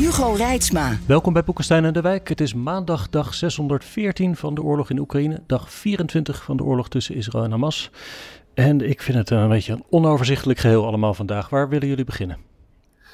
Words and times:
Hugo 0.00 0.32
Reitsma. 0.32 0.98
Welkom 1.06 1.32
bij 1.32 1.44
Boekenstein 1.44 1.84
en 1.84 1.92
de 1.92 2.00
Wijk. 2.00 2.28
Het 2.28 2.40
is 2.40 2.54
maandag 2.54 3.08
dag 3.08 3.34
614 3.34 4.36
van 4.36 4.54
de 4.54 4.62
oorlog 4.62 4.90
in 4.90 4.98
Oekraïne. 4.98 5.42
Dag 5.46 5.72
24 5.72 6.42
van 6.42 6.56
de 6.56 6.62
oorlog 6.62 6.88
tussen 6.88 7.14
Israël 7.14 7.44
en 7.44 7.50
Hamas. 7.50 7.90
En 8.54 8.88
ik 8.88 9.02
vind 9.02 9.18
het 9.18 9.30
een 9.30 9.48
beetje 9.48 9.72
een 9.72 9.84
onoverzichtelijk 9.90 10.58
geheel 10.58 10.86
allemaal 10.86 11.14
vandaag. 11.14 11.48
Waar 11.48 11.68
willen 11.68 11.88
jullie 11.88 12.04
beginnen? 12.04 12.49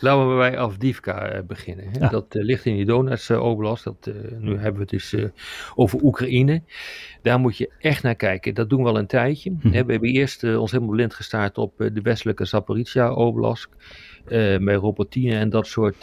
Laten 0.00 0.30
we 0.30 0.36
bij 0.36 0.58
Avdivka 0.58 1.36
uh, 1.36 1.42
beginnen. 1.46 1.84
Hè? 1.90 1.98
Ja. 1.98 2.08
Dat 2.08 2.34
uh, 2.34 2.44
ligt 2.44 2.64
in 2.64 2.76
die 2.76 2.84
Donetsk 2.84 3.30
uh, 3.30 3.42
Oblast. 3.42 3.84
Dat, 3.84 4.10
nu 4.38 4.50
hebben 4.50 4.74
we 4.74 4.80
het 4.80 4.88
dus 4.88 5.14
over 5.74 6.02
Oekraïne. 6.02 6.62
Daar 7.22 7.38
moet 7.38 7.56
je 7.56 7.70
echt 7.78 8.02
naar 8.02 8.14
kijken. 8.14 8.54
Dat 8.54 8.70
doen 8.70 8.82
we 8.82 8.88
al 8.88 8.98
een 8.98 9.06
tijdje. 9.06 9.50
Mhm. 9.50 9.72
Hè? 9.72 9.84
We 9.84 9.92
hebben 9.92 10.10
eerst 10.10 10.44
ons 10.44 10.70
helemaal 10.70 10.94
blind 10.94 11.14
gestaard 11.14 11.58
op 11.58 11.72
de 11.76 12.00
westelijke 12.02 12.44
Zaporizhia 12.44 13.12
Oblast. 13.12 13.68
met 14.58 14.76
Robotine 14.76 15.36
en 15.36 15.50
dat 15.50 15.66
soort 15.66 15.96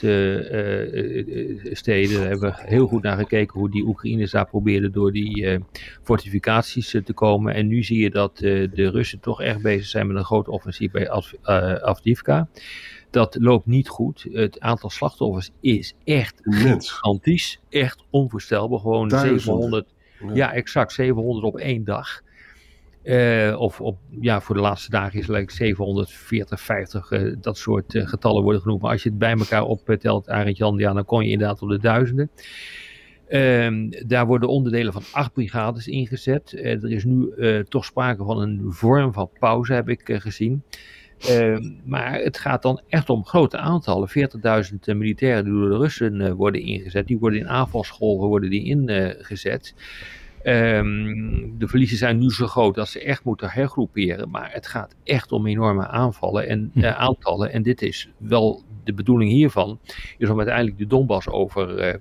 steden. 1.71 2.19
Daar 2.19 2.27
hebben 2.27 2.39
we 2.39 2.53
heel 2.55 2.87
goed 2.87 3.03
naar 3.03 3.17
gekeken 3.17 3.59
hoe 3.59 3.71
die 3.71 3.85
Oekraïners 3.85 4.31
daar 4.31 4.47
probeerden 4.47 4.91
door 4.91 5.11
die 5.11 5.59
fortificaties 6.03 6.89
te 6.89 7.13
komen. 7.13 7.53
En 7.53 7.67
nu 7.67 7.83
zie 7.83 7.99
je 7.99 8.09
dat 8.09 8.37
de 8.37 8.89
Russen 8.89 9.19
toch 9.19 9.41
echt 9.41 9.61
bezig 9.61 9.87
zijn 9.87 10.07
met 10.07 10.15
een 10.15 10.23
groot 10.23 10.47
offensief 10.47 10.91
bij 10.91 11.09
Avdivka 11.81 12.47
dat 13.13 13.37
loopt 13.39 13.65
niet 13.65 13.87
goed. 13.87 14.27
Het 14.31 14.59
aantal 14.59 14.89
slachtoffers 14.89 15.49
is 15.61 15.93
echt 16.03 16.39
gigantisch. 16.41 17.59
Echt 17.69 18.03
onvoorstelbaar. 18.09 18.79
Gewoon 18.79 19.07
Duizend. 19.07 19.41
700. 19.41 19.85
Ja. 20.19 20.33
ja. 20.33 20.53
exact. 20.53 20.91
700 20.91 21.45
op 21.45 21.57
één 21.57 21.83
dag. 21.83 22.21
Uh, 23.03 23.59
of 23.59 23.81
op, 23.81 23.97
ja, 24.19 24.41
voor 24.41 24.55
de 24.55 24.61
laatste 24.61 24.89
dagen 24.89 25.19
is 25.19 25.27
het 25.27 25.35
like 25.35 25.53
740, 25.53 26.61
50, 26.61 27.11
uh, 27.11 27.35
dat 27.41 27.57
soort 27.57 27.93
uh, 27.93 28.07
getallen 28.07 28.43
worden 28.43 28.61
genoemd. 28.61 28.81
Maar 28.81 28.91
als 28.91 29.03
je 29.03 29.09
het 29.09 29.17
bij 29.17 29.33
elkaar 29.33 29.63
optelt, 29.63 30.29
Arend 30.29 30.57
Jan, 30.57 30.77
ja, 30.77 30.93
dan 30.93 31.05
kom 31.05 31.21
je 31.21 31.29
inderdaad 31.29 31.61
op 31.61 31.69
de 31.69 31.79
duizenden. 31.79 32.29
Uh, 33.29 33.91
daar 34.05 34.25
worden 34.25 34.49
onderdelen 34.49 34.93
van 34.93 35.03
acht 35.11 35.33
brigades 35.33 35.87
ingezet. 35.87 36.53
Er 36.53 36.91
is 36.91 37.03
nu 37.03 37.33
toch 37.67 37.85
sprake 37.85 38.23
van 38.23 38.41
een 38.41 38.61
vorm 38.67 39.13
van 39.13 39.29
pauze, 39.39 39.73
heb 39.73 39.89
ik 39.89 40.01
gezien. 40.13 40.63
Uh, 41.29 41.57
maar 41.83 42.13
het 42.13 42.37
gaat 42.37 42.61
dan 42.61 42.81
echt 42.89 43.09
om 43.09 43.25
grote 43.25 43.57
aantallen. 43.57 44.09
40.000 44.09 44.97
militairen 44.97 45.43
die 45.43 45.53
door 45.53 45.69
de 45.69 45.77
Russen 45.77 46.21
uh, 46.21 46.31
worden 46.31 46.61
ingezet. 46.61 47.07
Die 47.07 47.19
worden 47.19 47.39
in 47.39 47.47
aanvalsgolven 47.47 48.27
worden 48.27 48.49
die 48.49 48.63
ingezet. 48.63 49.75
Um, 50.45 51.57
de 51.57 51.67
verliezen 51.67 51.97
zijn 51.97 52.17
nu 52.17 52.31
zo 52.31 52.47
groot 52.47 52.75
dat 52.75 52.87
ze 52.87 52.99
echt 52.99 53.23
moeten 53.23 53.49
hergroeperen. 53.49 54.29
Maar 54.29 54.51
het 54.51 54.67
gaat 54.67 54.95
echt 55.03 55.31
om 55.31 55.47
enorme 55.47 55.87
aanvallen 55.87 56.47
en 56.47 56.71
uh, 56.73 56.99
aantallen. 56.99 57.51
En 57.51 57.63
dit 57.63 57.81
is 57.81 58.09
wel 58.17 58.63
de 58.83 58.93
bedoeling 58.93 59.31
hiervan. 59.31 59.79
Is 60.17 60.29
om 60.29 60.37
uiteindelijk 60.37 60.77
de 60.77 60.87
Donbass 60.87 61.27
over 61.27 61.99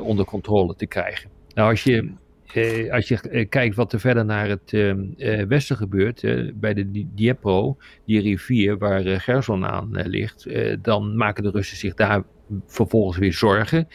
onder 0.00 0.24
controle 0.24 0.74
te 0.74 0.86
krijgen. 0.86 1.30
Nou, 1.54 1.70
als 1.70 1.82
je 1.82 2.12
uh, 2.56 2.92
als 2.92 3.08
je 3.08 3.18
uh, 3.30 3.48
kijkt 3.48 3.76
wat 3.76 3.92
er 3.92 4.00
verder 4.00 4.24
naar 4.24 4.48
het 4.48 4.72
uh, 4.72 4.94
westen 5.42 5.76
gebeurt, 5.76 6.20
bij 6.54 6.74
de 6.74 7.06
Dniepro, 7.14 7.76
die 8.06 8.20
rivier 8.20 8.78
waar 8.78 9.02
Gerson 9.20 9.66
aan 9.66 9.90
ligt, 9.90 10.46
dan 10.82 11.16
maken 11.16 11.42
de 11.42 11.50
Russen 11.50 11.76
zich 11.76 11.94
daar 11.94 12.22
vervolgens 12.66 13.18
weer 13.18 13.32
zorgen 13.32 13.88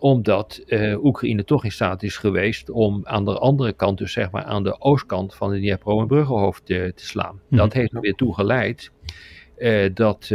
omdat 0.00 0.64
Oekraïne 1.02 1.44
toch 1.44 1.64
in 1.64 1.72
staat 1.72 2.02
is 2.02 2.16
geweest 2.16 2.70
om 2.70 3.00
aan 3.04 3.24
de 3.24 3.38
andere 3.38 3.72
kant, 3.72 3.98
dus 3.98 4.12
zeg 4.12 4.30
maar 4.30 4.44
aan 4.44 4.62
de 4.62 4.80
oostkant 4.80 5.34
van 5.34 5.50
de 5.50 5.56
Dniepro, 5.56 6.00
een 6.00 6.06
bruggenhoofd 6.06 6.66
te 6.66 6.92
slaan. 6.94 7.40
Mhm. 7.48 7.56
Dat 7.56 7.72
heeft 7.72 7.94
er 7.94 8.00
weer 8.00 8.14
toe 8.14 8.34
geleid 8.34 8.92
dat 9.94 10.30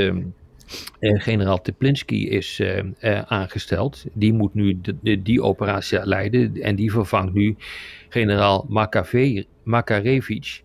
uh, 1.00 1.22
generaal 1.22 1.62
Teplinski 1.62 2.30
is 2.30 2.60
uh, 2.60 2.78
uh, 3.02 3.22
aangesteld. 3.22 4.06
Die 4.14 4.34
moet 4.34 4.54
nu 4.54 4.80
de, 4.82 4.96
de, 5.02 5.22
die 5.22 5.42
operatie 5.42 6.06
leiden 6.06 6.62
en 6.62 6.76
die 6.76 6.92
vervangt 6.92 7.34
nu 7.34 7.56
generaal 8.10 8.66
Makave, 8.70 9.46
Makarevich 9.64 10.62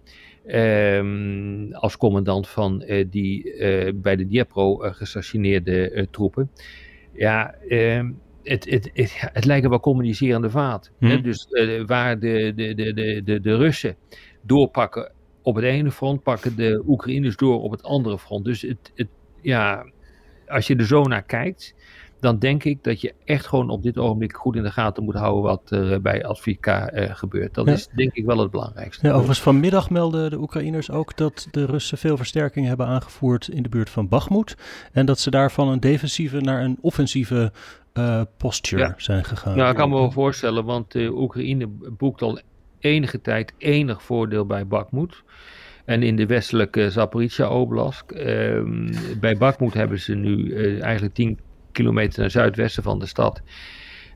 um, 0.46 1.72
als 1.72 1.96
commandant 1.96 2.48
van 2.48 2.84
die 3.10 3.54
bij 3.94 4.16
de 4.16 4.26
Dniepro 4.26 4.76
gestationeerde 4.76 6.08
troepen. 6.10 6.50
Ja, 7.12 7.54
het, 8.42 8.64
het, 8.64 8.90
het, 8.92 9.12
het, 9.32 9.44
lijken 9.44 9.70
wel 9.70 9.80
communicerende 9.80 10.50
vaat. 10.50 10.90
Hmm. 10.98 11.08
Hè? 11.08 11.20
Dus 11.20 11.46
waar 11.86 12.18
de, 12.18 12.52
de, 12.56 12.74
de, 12.74 12.92
de, 12.92 13.22
de, 13.24 13.40
de 13.40 13.56
Russen 13.56 13.96
doorpakken 14.42 15.12
op 15.42 15.54
het 15.54 15.64
ene 15.64 15.90
front, 15.90 16.22
pakken 16.22 16.56
de 16.56 16.82
Oekraïners 16.86 17.36
door 17.36 17.62
op 17.62 17.70
het 17.70 17.82
andere 17.82 18.18
front. 18.18 18.44
Dus 18.44 18.62
het, 18.62 18.92
het 18.94 19.08
ja, 19.40 19.86
als 20.48 20.66
je 20.66 20.76
er 20.76 20.86
zo 20.86 21.02
naar 21.02 21.22
kijkt, 21.22 21.74
dan 22.20 22.38
denk 22.38 22.64
ik 22.64 22.84
dat 22.84 23.00
je 23.00 23.14
echt 23.24 23.46
gewoon 23.46 23.70
op 23.70 23.82
dit 23.82 23.98
ogenblik 23.98 24.36
goed 24.36 24.56
in 24.56 24.62
de 24.62 24.70
gaten 24.70 25.04
moet 25.04 25.14
houden 25.14 25.42
wat 25.42 25.70
er 25.70 26.00
bij 26.00 26.24
Advika 26.24 26.92
uh, 26.94 27.14
gebeurt. 27.14 27.54
Dat 27.54 27.66
Ja. 27.66 27.72
is 27.72 27.88
denk 27.94 28.14
ik 28.14 28.24
wel 28.24 28.38
het 28.38 28.50
belangrijkste. 28.50 29.06
Ja, 29.06 29.12
overigens 29.12 29.40
vanmiddag 29.40 29.90
melden 29.90 30.30
de 30.30 30.38
Oekraïners 30.38 30.90
ook 30.90 31.16
dat 31.16 31.48
de 31.50 31.64
Russen 31.64 31.98
veel 31.98 32.16
versterking 32.16 32.66
hebben 32.66 32.86
aangevoerd 32.86 33.48
in 33.48 33.62
de 33.62 33.68
buurt 33.68 33.90
van 33.90 34.08
Bakhmut. 34.08 34.56
En 34.92 35.06
dat 35.06 35.18
ze 35.18 35.30
daarvan 35.30 35.68
een 35.68 35.80
defensieve 35.80 36.40
naar 36.40 36.62
een 36.64 36.78
offensieve 36.80 37.52
uh, 37.94 38.22
posture 38.36 38.82
Ja. 38.82 38.94
zijn 38.96 39.24
gegaan. 39.24 39.56
Nou, 39.56 39.70
ik 39.70 39.76
kan 39.76 39.88
me 39.88 39.94
wel 39.94 40.10
voorstellen, 40.10 40.64
want 40.64 40.94
Oekraïne 40.94 41.66
boekt 41.98 42.22
al 42.22 42.38
enige 42.78 43.20
tijd 43.20 43.52
enig 43.58 44.02
voordeel 44.02 44.46
bij 44.46 44.66
Bakhmut. 44.66 45.22
En 45.88 46.02
in 46.02 46.16
de 46.16 46.26
westelijke 46.26 46.90
Zaporizhia 46.90 47.48
Oblast. 47.48 48.10
ehm, 48.10 48.92
bij 49.20 49.36
Bakhmut 49.36 49.74
hebben 49.74 49.98
ze 49.98 50.14
nu 50.14 50.54
eh, 50.54 50.82
eigenlijk 50.82 51.14
10 51.14 51.38
kilometer 51.72 52.20
naar 52.20 52.30
zuidwesten 52.30 52.82
van 52.82 52.98
de 52.98 53.06
stad. 53.06 53.42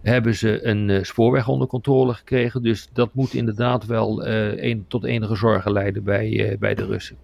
Hebben 0.03 0.35
ze 0.35 0.67
een 0.67 0.91
eh, 0.91 1.03
spoorweg 1.03 1.49
onder 1.49 1.69
controle 1.69 2.15
gekregen. 2.15 2.63
Dus 2.63 2.89
dat 2.93 3.15
moet 3.15 3.35
inderdaad 3.35 3.87
wel 3.87 4.25
eh, 4.25 4.71
een, 4.71 4.85
tot 4.89 5.05
enige 5.05 5.37
zorgen 5.37 5.73
leiden 5.73 6.05
bij, 6.05 6.57
bij 6.59 6.75
de 6.75 6.85
Russen. 6.87 7.17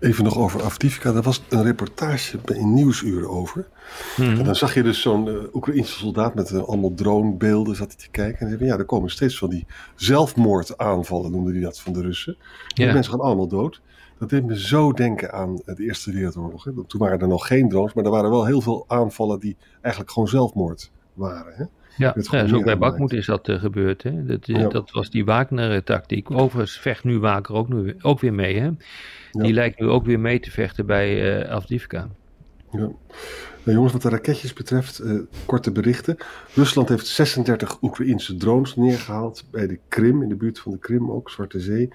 Even 0.00 0.24
nog 0.24 0.38
over 0.38 0.62
Avdivka. 0.62 1.14
Er 1.14 1.22
was 1.22 1.42
een 1.48 1.62
reportage 1.62 2.38
in 2.54 2.74
Nieuwsuur 2.74 3.28
over. 3.28 3.68
Mhm. 4.16 4.38
En 4.38 4.44
dan 4.44 4.56
zag 4.56 4.74
je 4.74 4.82
dus 4.82 5.00
zo'n 5.00 5.26
uh, 5.26 5.54
Oekraïnse 5.54 5.98
soldaat 5.98 6.34
met 6.34 6.50
uh, 6.50 6.62
allemaal 6.62 6.94
dronebeelden 6.94 7.76
zat 7.76 7.86
hij 7.88 7.96
te 7.96 8.10
kijken. 8.10 8.46
En 8.46 8.58
zei, 8.58 8.70
ja, 8.70 8.78
er 8.78 8.84
komen 8.84 9.10
steeds 9.10 9.38
van 9.38 9.50
die 9.50 9.66
zelfmoordaanvallen, 9.94 11.30
noemde 11.30 11.52
hij 11.52 11.60
dat, 11.60 11.80
van 11.80 11.92
de 11.92 12.00
Russen. 12.00 12.36
Ja. 12.38 12.84
Die 12.84 12.92
mensen 12.92 13.12
gaan 13.12 13.22
allemaal 13.22 13.48
dood. 13.48 13.80
Dat 14.18 14.30
deed 14.30 14.46
me 14.46 14.60
zo 14.60 14.92
denken 14.92 15.32
aan 15.32 15.56
de 15.56 15.74
Eerste 15.84 16.12
Wereldoorlog. 16.12 16.64
Hè. 16.64 16.72
Toen 16.86 17.00
waren 17.00 17.20
er 17.20 17.28
nog 17.28 17.46
geen 17.46 17.68
drones, 17.68 17.92
maar 17.92 18.04
er 18.04 18.10
waren 18.10 18.30
wel 18.30 18.46
heel 18.46 18.60
veel 18.60 18.84
aanvallen 18.88 19.40
die 19.40 19.56
eigenlijk 19.80 20.12
gewoon 20.12 20.28
zelfmoord 20.28 20.90
waren. 21.20 21.52
Hè. 21.54 21.64
Ja, 21.96 22.14
ja 22.30 22.42
dus 22.42 22.52
ook 22.52 22.64
bij. 22.64 22.78
Bakhmut 22.78 23.12
is 23.12 23.26
dat 23.26 23.48
eh, 23.48 23.60
gebeurd. 23.60 24.02
Hè? 24.02 24.24
Dat, 24.24 24.48
eh, 24.48 24.60
Ja. 24.60 24.68
dat 24.68 24.90
was 24.90 25.10
die 25.10 25.24
Wagner-tactiek. 25.24 26.30
Overigens 26.30 26.78
vecht 26.78 27.04
nu 27.04 27.18
Wagner 27.18 27.58
ook, 27.58 27.68
nu, 27.68 27.96
ook 28.00 28.20
weer 28.20 28.34
mee. 28.34 28.58
Hè? 28.58 28.70
Die 29.32 29.46
Ja. 29.46 29.52
lijkt 29.54 29.80
nu 29.80 29.86
ook 29.86 30.04
weer 30.04 30.20
mee 30.20 30.40
te 30.40 30.50
vechten 30.50 30.86
bij 30.86 31.48
Avdivka. 31.48 32.08
Ja. 32.72 32.78
Nou, 33.64 33.76
jongens, 33.76 33.92
wat 33.92 34.02
de 34.02 34.08
raketjes 34.08 34.52
betreft, 34.52 35.02
korte 35.46 35.72
berichten. 35.72 36.16
Rusland 36.54 36.88
heeft 36.88 37.06
36 37.06 37.82
Oekraïnse 37.82 38.36
drones 38.36 38.76
neergehaald 38.76 39.44
bij 39.50 39.66
de 39.66 39.78
Krim, 39.88 40.22
in 40.22 40.28
de 40.28 40.36
buurt 40.36 40.58
van 40.58 40.72
de 40.72 40.78
Krim 40.78 41.10
ook, 41.10 41.30
Zwarte 41.30 41.60
Zee. 41.60 41.88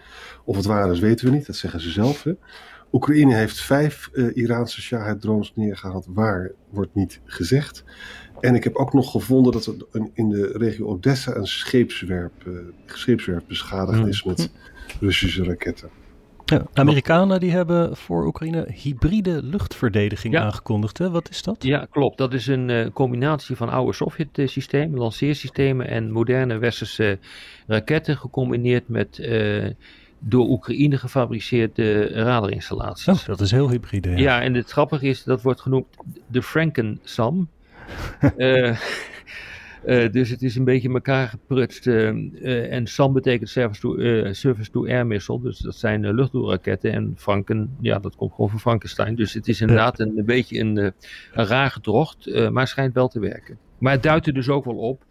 Of 0.44 0.56
het 0.56 0.66
waar 0.66 0.92
is, 0.92 1.00
weten 1.00 1.26
we 1.26 1.32
niet, 1.32 1.46
dat 1.46 1.56
zeggen 1.56 1.80
ze 1.80 1.90
zelf. 1.90 2.24
Hè. 2.24 2.32
Oekraïne 2.92 3.36
heeft 3.36 3.62
vijf 3.62 4.10
eh, 4.14 4.36
Iraanse 4.36 4.82
Shahed-drones 4.82 5.52
neergehaald, 5.56 6.06
waar 6.10 6.52
wordt 6.70 6.96
niet 6.96 7.20
gezegd. 7.26 7.84
En 8.40 8.56
ik 8.56 8.64
heb 8.64 8.76
ook 8.76 8.94
nog 8.94 9.12
gevonden 9.12 9.52
dat 9.52 9.66
er 9.66 9.74
een- 9.92 10.12
in 10.14 10.30
de 10.30 10.54
regio 10.58 10.86
Odessa 10.88 11.36
een 11.36 11.48
scheepswerp, 11.48 12.32
eh, 12.46 12.52
scheepswerf 12.86 13.46
beschadigd 13.48 14.00
Hmm. 14.00 14.08
is 14.08 14.24
met 14.24 14.52
Russische 15.00 15.44
raketten. 15.44 15.90
Ja, 16.46 16.58
de 16.58 16.82
Amerikanen 16.82 17.40
die 17.40 17.52
hebben 17.52 17.98
voor 17.98 18.26
Oekraïne 18.26 18.68
hybride 18.74 19.44
luchtverdediging 19.44 20.34
Ja. 20.34 20.42
aangekondigd. 20.44 20.98
Hè? 20.98 21.10
Wat 21.10 21.30
is 21.30 21.42
dat? 21.44 21.64
Ja, 21.64 21.88
klopt. 21.92 22.18
Dat 22.18 22.34
is 22.34 22.48
een 22.48 22.70
eh, 22.70 22.88
combinatie 22.94 23.56
van 23.56 23.70
oude 23.70 23.94
Sovjet-systemen, 23.94 25.00
lanceersystemen 25.00 25.88
en 25.88 26.12
moderne 26.12 26.58
westerse 26.58 27.20
raketten, 27.68 28.18
gecombineerd 28.18 28.88
met 28.88 29.20
eh, 29.20 29.66
door 30.20 30.48
Oekraïne 30.50 30.98
gefabriceerde 30.98 32.08
radarinstallaties. 32.08 33.08
Oh, 33.08 33.26
dat 33.26 33.42
is 33.42 33.52
heel 33.52 33.70
hybride. 33.70 34.10
Ja. 34.10 34.18
Ja, 34.18 34.42
en 34.42 34.54
het 34.54 34.72
grappige 34.72 35.08
is, 35.08 35.24
dat 35.24 35.42
wordt 35.42 35.62
genoemd 35.62 35.86
de 36.28 36.42
Frankensam. 36.44 37.48
Uh, 38.38 38.78
uh, 39.86 40.12
dus 40.12 40.30
het 40.30 40.42
is 40.42 40.56
een 40.56 40.64
beetje 40.64 40.90
elkaar 40.90 41.28
geprutst. 41.28 41.88
Uh, 41.88 42.74
en 42.74 42.88
SAM 42.88 43.14
betekent 43.14 43.50
Service 43.50 43.82
to, 43.82 43.96
service 44.34 44.72
to 44.72 44.86
Air 44.86 45.08
Missile. 45.08 45.42
Dus 45.42 45.60
dat 45.60 45.76
zijn 45.76 46.14
luchtdoelraketten. 46.14 46.92
En 46.92 47.14
Franken, 47.18 47.76
ja, 47.80 48.00
dat 48.00 48.16
komt 48.16 48.32
gewoon 48.32 48.50
van 48.50 48.60
Frankenstein. 48.60 49.16
Dus 49.16 49.34
het 49.34 49.48
is 49.48 49.62
inderdaad 49.62 50.00
een, 50.00 50.18
een 50.18 50.26
beetje 50.26 50.60
een, 50.60 50.78
een 50.78 50.94
raar 51.46 51.72
gedrocht. 51.72 52.50
maar 52.52 52.68
schijnt 52.68 52.94
wel 52.94 53.08
te 53.08 53.20
werken. 53.20 53.58
Maar 53.78 53.94
het 53.94 54.04
duidt 54.04 54.28
er 54.28 54.34
dus 54.34 54.50
ook 54.50 54.66
wel 54.66 54.78
op 54.78 55.06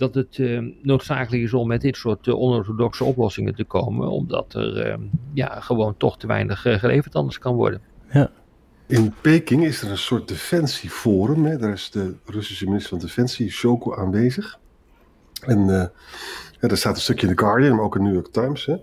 dat 0.00 0.14
het 0.14 0.38
uh, 0.38 0.72
noodzakelijk 0.82 1.42
is 1.42 1.54
om 1.54 1.68
met 1.68 1.80
dit 1.80 1.96
soort 1.96 2.26
uh, 2.26 2.40
onorthodoxe 2.40 3.04
oplossingen 3.04 3.54
te 3.54 3.64
komen, 3.64 4.10
omdat 4.10 4.54
er 4.54 4.86
uh, 4.86 4.94
ja, 5.32 5.60
gewoon 5.60 5.96
toch 5.96 6.18
te 6.18 6.26
weinig 6.26 6.60
geleverd 6.60 7.14
anders 7.14 7.38
kan 7.38 7.54
worden. 7.54 7.80
Ja. 8.12 8.30
In 8.90 9.14
Peking 9.20 9.64
is 9.64 9.82
er 9.82 9.90
een 9.90 9.98
soort 9.98 10.28
defensieforum. 10.28 11.44
Hè. 11.44 11.58
Daar 11.58 11.72
is 11.72 11.90
de 11.90 12.14
Russische 12.24 12.64
minister 12.64 12.90
van 12.90 12.98
Defensie, 12.98 13.50
Shoko, 13.50 13.94
aanwezig. 13.96 14.58
En 15.40 15.64
ja, 16.60 16.68
er 16.68 16.76
staat 16.76 16.94
een 16.94 17.00
stukje 17.00 17.26
in 17.26 17.36
The 17.36 17.42
Guardian, 17.42 17.76
maar 17.76 17.84
ook 17.84 17.96
in 17.96 18.02
New 18.02 18.14
York 18.14 18.32
Times. 18.32 18.66
Hè. 18.66 18.76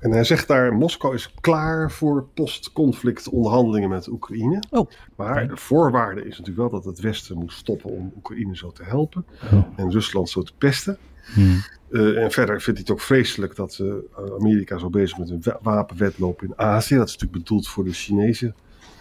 En 0.00 0.10
hij 0.10 0.24
zegt 0.24 0.48
daar, 0.48 0.72
Moskou 0.72 1.14
is 1.14 1.34
klaar 1.40 1.90
voor 1.90 2.26
post-conflict 2.34 3.28
onderhandelingen 3.28 3.88
met 3.88 4.08
Oekraïne. 4.08 4.62
Oh, 4.70 4.90
maar 5.16 5.48
de 5.48 5.56
voorwaarde 5.56 6.20
is 6.20 6.38
natuurlijk 6.38 6.70
wel 6.70 6.80
dat 6.80 6.84
het 6.84 7.00
Westen 7.00 7.36
moet 7.36 7.52
stoppen 7.52 7.90
om 7.90 8.12
Oekraïne 8.16 8.56
zo 8.56 8.70
te 8.70 8.84
helpen. 8.84 9.26
Oh. 9.52 9.64
En 9.76 9.90
Rusland 9.90 10.30
zo 10.30 10.42
te 10.42 10.52
pesten. 10.58 10.98
Hmm. 11.34 11.62
Uh, 11.90 12.22
en 12.22 12.30
verder 12.30 12.60
vindt 12.60 12.80
hij 12.80 12.88
het 12.88 12.90
ook 12.90 13.00
vreselijk 13.00 13.56
dat 13.56 13.78
uh, 13.82 13.94
Amerika 14.38 14.78
zo 14.78 14.90
bezig 14.90 15.18
met 15.18 15.30
een 15.30 15.42
wapenwetloop 15.62 16.42
in 16.42 16.58
Azië. 16.58 16.94
Dat 16.96 17.08
is 17.08 17.12
natuurlijk 17.12 17.42
bedoeld 17.42 17.68
voor 17.68 17.84
de 17.84 17.92
Chinese 17.92 18.54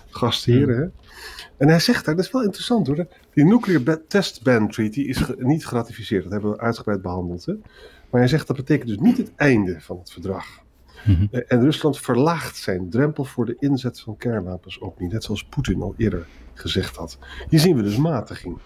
gastheren. 0.10 0.78
Hè? 0.78 0.88
En 1.58 1.68
hij 1.68 1.80
zegt 1.80 2.06
daar, 2.06 2.16
dat 2.16 2.26
is 2.26 2.32
wel 2.32 2.44
interessant 2.44 2.88
hoor. 2.88 3.08
Die 3.34 3.46
Nuclear 3.46 3.98
Test 4.08 4.44
Ban 4.44 4.70
Treaty 4.70 5.00
is 5.00 5.18
ge 5.18 5.36
niet 5.38 5.66
geratificeerd. 5.66 6.24
Dat 6.24 6.32
hebben 6.32 6.52
we 6.52 6.60
uitgebreid 6.60 7.02
behandeld. 7.02 7.46
Hè? 7.46 7.54
Maar 8.10 8.22
hij 8.22 8.30
zegt 8.30 8.48
dat 8.48 8.56
betekent 8.56 8.88
dus 8.88 8.98
niet 8.98 9.18
het 9.18 9.32
einde 9.36 9.82
van 9.82 9.98
het 9.98 10.12
verdrag. 10.12 10.46
Mm-hmm. 11.06 11.28
En 11.32 11.62
Rusland 11.62 12.00
verlaagt 12.00 12.58
zijn 12.58 12.90
drempel 12.90 13.24
voor 13.24 13.46
de 13.46 13.56
inzet 13.60 14.00
van 14.00 14.18
kernwapens 14.18 14.82
ook 14.82 15.00
niet. 15.00 15.12
Net 15.12 15.24
zoals 15.24 15.44
Poetin 15.44 15.82
al 15.82 15.94
eerder 15.98 16.28
gezegd 16.54 16.96
had. 16.96 17.18
Hier 17.50 17.60
zien 17.60 17.76
we 17.76 17.84
dus 17.84 17.98
matiging. 17.98 18.58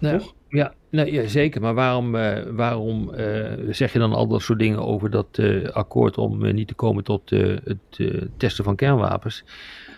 Toch? 0.00 0.34
Ja, 0.48 0.74
nou, 0.90 1.12
ja, 1.12 1.26
zeker. 1.26 1.60
Maar 1.60 1.74
waarom, 1.74 2.14
uh, 2.14 2.42
waarom 2.50 3.14
uh, 3.14 3.52
zeg 3.70 3.92
je 3.92 3.98
dan 3.98 4.12
al 4.12 4.26
dat 4.26 4.42
soort 4.42 4.58
dingen 4.58 4.78
over 4.78 5.10
dat 5.10 5.38
uh, 5.38 5.68
akkoord 5.68 6.18
om 6.18 6.52
niet 6.52 6.68
te 6.68 6.74
komen 6.74 7.04
tot 7.04 7.30
het 7.30 8.12
testen 8.36 8.64
van 8.64 8.76
kernwapens? 8.76 9.44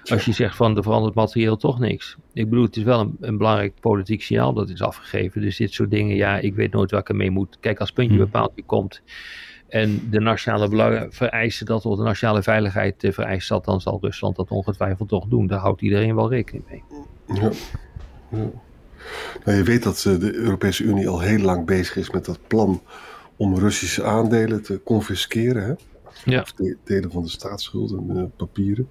Als 0.04 0.24
je 0.24 0.32
zegt 0.32 0.56
van 0.56 0.76
er 0.76 0.82
verandert 0.82 1.14
materieel 1.14 1.56
toch 1.56 1.78
niks. 1.78 2.16
Ik 2.32 2.48
bedoel, 2.48 2.64
het 2.64 2.76
is 2.76 2.82
wel 2.82 3.00
een, 3.00 3.16
een, 3.20 3.38
belangrijk 3.38 3.72
politiek 3.80 4.22
signaal 4.22 4.52
dat 4.52 4.68
is 4.68 4.82
afgegeven. 4.82 5.40
Dus 5.40 5.56
dit 5.56 5.72
soort 5.72 5.90
dingen, 5.90 6.16
ja, 6.16 6.38
ik 6.38 6.54
weet 6.54 6.72
nooit 6.72 6.90
waar 6.90 7.00
ik 7.00 7.08
ermee 7.08 7.30
moet. 7.30 7.56
Kijk, 7.60 7.78
als 7.78 7.92
puntje 7.92 8.16
Hmm. 8.16 8.24
bepaald 8.24 8.52
komt 8.66 9.02
en 9.72 10.08
de 10.10 10.20
nationale 10.20 10.68
belangen 10.68 11.12
vereisen 11.12 11.66
dat, 11.66 11.86
of 11.86 11.96
de 11.96 12.02
nationale 12.02 12.42
veiligheid 12.42 13.04
uh, 13.04 13.12
vereist 13.12 13.48
dat, 13.48 13.64
dan 13.64 13.80
zal 13.80 13.98
Rusland 14.00 14.36
dat 14.36 14.50
ongetwijfeld 14.50 15.08
toch 15.08 15.26
doen. 15.26 15.46
Daar 15.46 15.58
houdt 15.58 15.80
iedereen 15.80 16.14
wel 16.14 16.30
rekening 16.30 16.64
mee. 16.70 16.82
Ja. 17.26 17.50
ja. 18.30 18.50
Nou, 19.44 19.58
je 19.58 19.62
weet 19.62 19.82
dat 19.82 20.04
uh, 20.08 20.20
de 20.20 20.34
Europese 20.34 20.84
Unie 20.84 21.08
al 21.08 21.20
heel 21.20 21.38
lang 21.38 21.66
bezig 21.66 21.96
is 21.96 22.10
met 22.10 22.24
dat 22.24 22.38
plan 22.46 22.82
om 23.36 23.58
Russische 23.58 24.04
aandelen 24.04 24.62
te 24.62 24.80
confisceren. 24.84 25.64
Hè? 25.64 25.74
Ja. 26.24 26.40
Of 26.40 26.52
de, 26.52 26.76
delen 26.84 27.10
van 27.10 27.22
de 27.22 27.28
staatsschuld 27.28 27.92
en 27.92 28.16
uh, 28.16 28.22
papieren. 28.36 28.88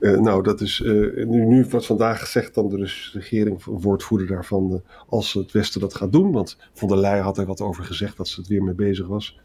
Uh, 0.00 0.18
nou, 0.18 0.42
dat 0.42 0.60
is 0.60 0.80
nu, 1.14 1.44
nu 1.46 1.66
wat 1.70 1.86
vandaag 1.86 2.20
gezegd 2.20 2.54
dan 2.54 2.68
de 2.68 2.76
Russische 2.76 3.18
regering, 3.18 3.64
woordvoerder 3.64 4.26
daarvan, 4.26 4.82
als 5.06 5.32
het 5.32 5.52
Westen 5.52 5.80
dat 5.80 5.94
gaat 5.94 6.12
doen. 6.12 6.32
Want 6.32 6.56
von 6.72 6.88
der 6.88 6.98
Leyen 6.98 7.22
had 7.22 7.38
er 7.38 7.46
wat 7.46 7.60
over 7.60 7.84
gezegd 7.84 8.16
dat 8.16 8.28
ze 8.28 8.40
het 8.40 8.48
weer 8.48 8.62
mee 8.62 8.74
bezig 8.74 9.06
was 9.06 9.38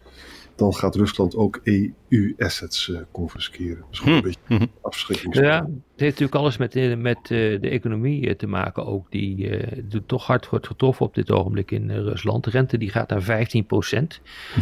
dan 0.55 0.73
gaat 0.73 0.95
Rusland 0.95 1.35
ook 1.35 1.61
EU-assets 1.63 2.87
uh, 2.87 2.99
confisceren. 3.11 3.77
Dat 3.77 3.87
is 3.91 3.99
gewoon 3.99 4.13
een 4.13 4.19
Hm. 4.19 4.25
beetje 4.25 4.39
Mhm. 4.47 4.65
afschrikkingsmiddel. 4.81 5.53
Ja, 5.53 5.59
het 5.61 6.01
heeft 6.01 6.19
natuurlijk 6.19 6.35
alles 6.35 6.57
met, 6.57 6.71
de, 6.71 6.95
met 6.97 7.17
uh, 7.17 7.61
de 7.61 7.69
economie 7.69 8.27
uh, 8.27 8.33
te 8.33 8.47
maken 8.47 8.85
ook, 8.85 9.11
die 9.11 9.37
uh, 9.37 9.99
toch 10.05 10.25
hard 10.25 10.49
wordt 10.49 10.67
getroffen 10.67 11.05
op 11.05 11.15
dit 11.15 11.31
ogenblik 11.31 11.71
in 11.71 11.91
Rusland. 11.91 12.43
De 12.43 12.49
rente 12.49 12.77
die 12.77 12.89
gaat 12.89 13.09
naar 13.09 13.21
15 13.21 13.65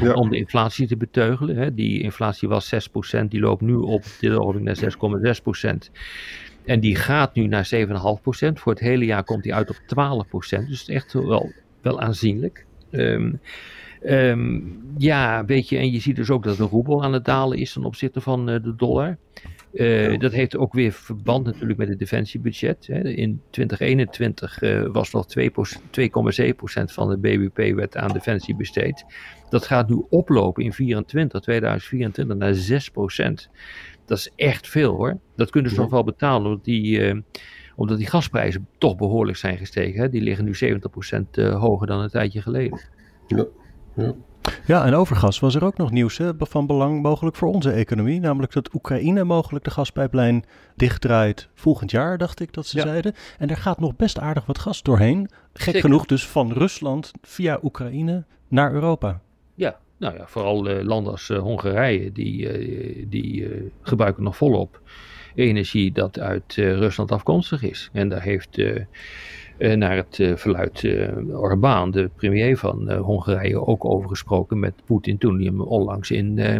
Ja. 0.01 0.13
om 0.13 0.29
de 0.29 0.37
inflatie 0.37 0.87
te 0.87 0.97
beteugelen. 0.97 1.55
Hè. 1.55 1.73
Die 1.73 2.01
inflatie 2.01 2.47
was 2.47 2.67
6% 2.67 3.27
die 3.29 3.39
loopt 3.39 3.61
nu 3.61 3.73
op 3.73 4.03
dit 4.19 4.31
ogenblik 4.33 4.63
naar 4.63 4.75
6,6% 4.75 5.91
En 6.65 6.79
die 6.79 6.95
gaat 6.95 7.35
nu 7.35 7.47
naar 7.47 7.69
7,5% 7.75 8.59
Voor 8.59 8.71
het 8.71 8.81
hele 8.81 9.05
jaar 9.05 9.23
komt 9.23 9.43
die 9.43 9.53
uit 9.55 9.69
op 9.69 9.75
12% 9.75 10.67
Dus 10.67 10.79
het 10.79 10.89
is 10.89 10.95
echt 10.95 11.13
wel, 11.13 11.51
wel 11.81 11.99
aanzienlijk. 11.99 12.65
Um, 12.91 13.39
Um, 14.03 14.81
ja, 14.97 15.45
weet 15.45 15.69
je, 15.69 15.77
en 15.77 15.91
je 15.91 15.99
ziet 15.99 16.15
dus 16.15 16.29
ook 16.29 16.43
dat 16.43 16.57
de 16.57 16.63
roebel 16.63 17.03
aan 17.03 17.13
het 17.13 17.25
dalen 17.25 17.57
is 17.57 17.73
ten 17.73 17.83
opzichte 17.83 18.21
van 18.21 18.49
uh, 18.49 18.63
de 18.63 18.75
dollar. 18.75 19.17
Uh, 19.73 20.19
dat 20.19 20.31
heeft 20.31 20.57
ook 20.57 20.73
weer 20.73 20.91
verband 20.91 21.45
natuurlijk 21.45 21.79
met 21.79 21.87
het 21.87 21.99
defensiebudget. 21.99 22.87
Hè. 22.87 23.09
In 23.09 23.41
2021 23.49 24.61
uh, 24.61 24.85
was 24.91 25.11
nog 25.11 25.25
2,7% 25.39 25.43
van 26.83 27.09
de 27.09 27.17
BBP 27.17 27.75
werd 27.75 27.97
aan 27.97 28.13
defensie 28.13 28.55
besteed. 28.55 29.05
Dat 29.49 29.65
gaat 29.65 29.89
nu 29.89 30.05
oplopen 30.09 30.63
in 30.63 30.73
24, 30.73 31.41
2024 31.41 32.37
naar 32.37 32.55
6%. 33.45 33.49
Dat 34.05 34.17
is 34.17 34.31
echt 34.35 34.67
veel 34.67 34.95
hoor. 34.95 35.19
Dat 35.35 35.49
kunnen 35.49 35.69
ze 35.71 35.75
ja. 35.75 35.81
nog 35.81 35.91
wel 35.91 36.03
betalen, 36.03 36.47
omdat 36.47 36.65
die, 36.65 37.23
omdat 37.75 37.97
die 37.97 38.07
gasprijzen 38.07 38.67
toch 38.77 38.95
behoorlijk 38.95 39.37
zijn 39.37 39.57
gestegen. 39.57 40.01
Hè. 40.01 40.09
Die 40.09 40.21
liggen 40.21 40.45
nu 40.45 40.53
70% 41.39 41.51
hoger 41.53 41.87
dan 41.87 41.99
een 41.99 42.09
tijdje 42.09 42.41
geleden. 42.41 42.81
Ja. 43.27 43.45
Ja. 43.95 44.13
ja, 44.65 44.85
en 44.85 44.93
over 44.93 45.15
gas 45.15 45.39
was 45.39 45.55
er 45.55 45.63
ook 45.63 45.77
nog 45.77 45.91
nieuws 45.91 46.17
hè, 46.17 46.31
van 46.37 46.67
belang 46.67 47.01
mogelijk 47.01 47.35
voor 47.35 47.47
onze 47.47 47.71
economie. 47.71 48.19
Namelijk 48.19 48.53
dat 48.53 48.73
Oekraïne 48.73 49.23
mogelijk 49.23 49.65
de 49.65 49.71
gaspijplijn 49.71 50.43
dichtdraait 50.75 51.49
volgend 51.53 51.91
jaar, 51.91 52.17
dacht 52.17 52.39
ik 52.39 52.53
dat 52.53 52.65
ze 52.67 52.77
Ja. 52.77 52.83
zeiden. 52.83 53.13
En 53.37 53.49
er 53.49 53.57
gaat 53.57 53.79
nog 53.79 53.95
best 53.95 54.19
aardig 54.19 54.45
wat 54.45 54.59
gas 54.59 54.81
doorheen. 54.81 55.29
Gek 55.53 55.63
Zeker. 55.63 55.81
genoeg 55.81 56.05
dus 56.05 56.27
van 56.27 56.51
Rusland 56.51 57.11
via 57.21 57.59
Oekraïne 57.63 58.23
naar 58.47 58.73
Europa. 58.73 59.21
Ja, 59.55 59.77
nou 59.97 60.15
ja, 60.17 60.27
vooral 60.27 60.69
eh, 60.69 60.83
landen 60.85 61.11
als 61.11 61.29
eh, 61.29 61.37
Hongarije, 61.39 62.11
die, 62.11 62.49
eh, 62.49 63.05
die 63.09 63.47
gebruiken 63.81 64.23
nog 64.23 64.35
volop 64.37 64.81
energie 65.35 65.91
dat 65.91 66.19
uit 66.19 66.53
Rusland 66.55 67.11
afkomstig 67.11 67.63
is. 67.63 67.89
En 67.93 68.09
daar 68.09 68.21
heeft 68.21 68.57
naar 69.57 69.95
het 69.95 70.19
eh, 70.19 70.35
verluid 70.35 70.83
eh 70.83 71.39
Orbán, 71.41 71.91
de 71.91 72.09
premier 72.15 72.57
van 72.57 72.89
eh, 72.89 73.01
Hongarije, 73.01 73.65
ook 73.65 73.85
over 73.85 74.09
gesproken 74.09 74.59
met 74.59 74.73
Poetin 74.85 75.17
toen 75.17 75.35
hij 75.35 75.45
hem 75.45 75.61
onlangs 75.61 76.11
in, 76.11 76.39
eh, 76.39 76.55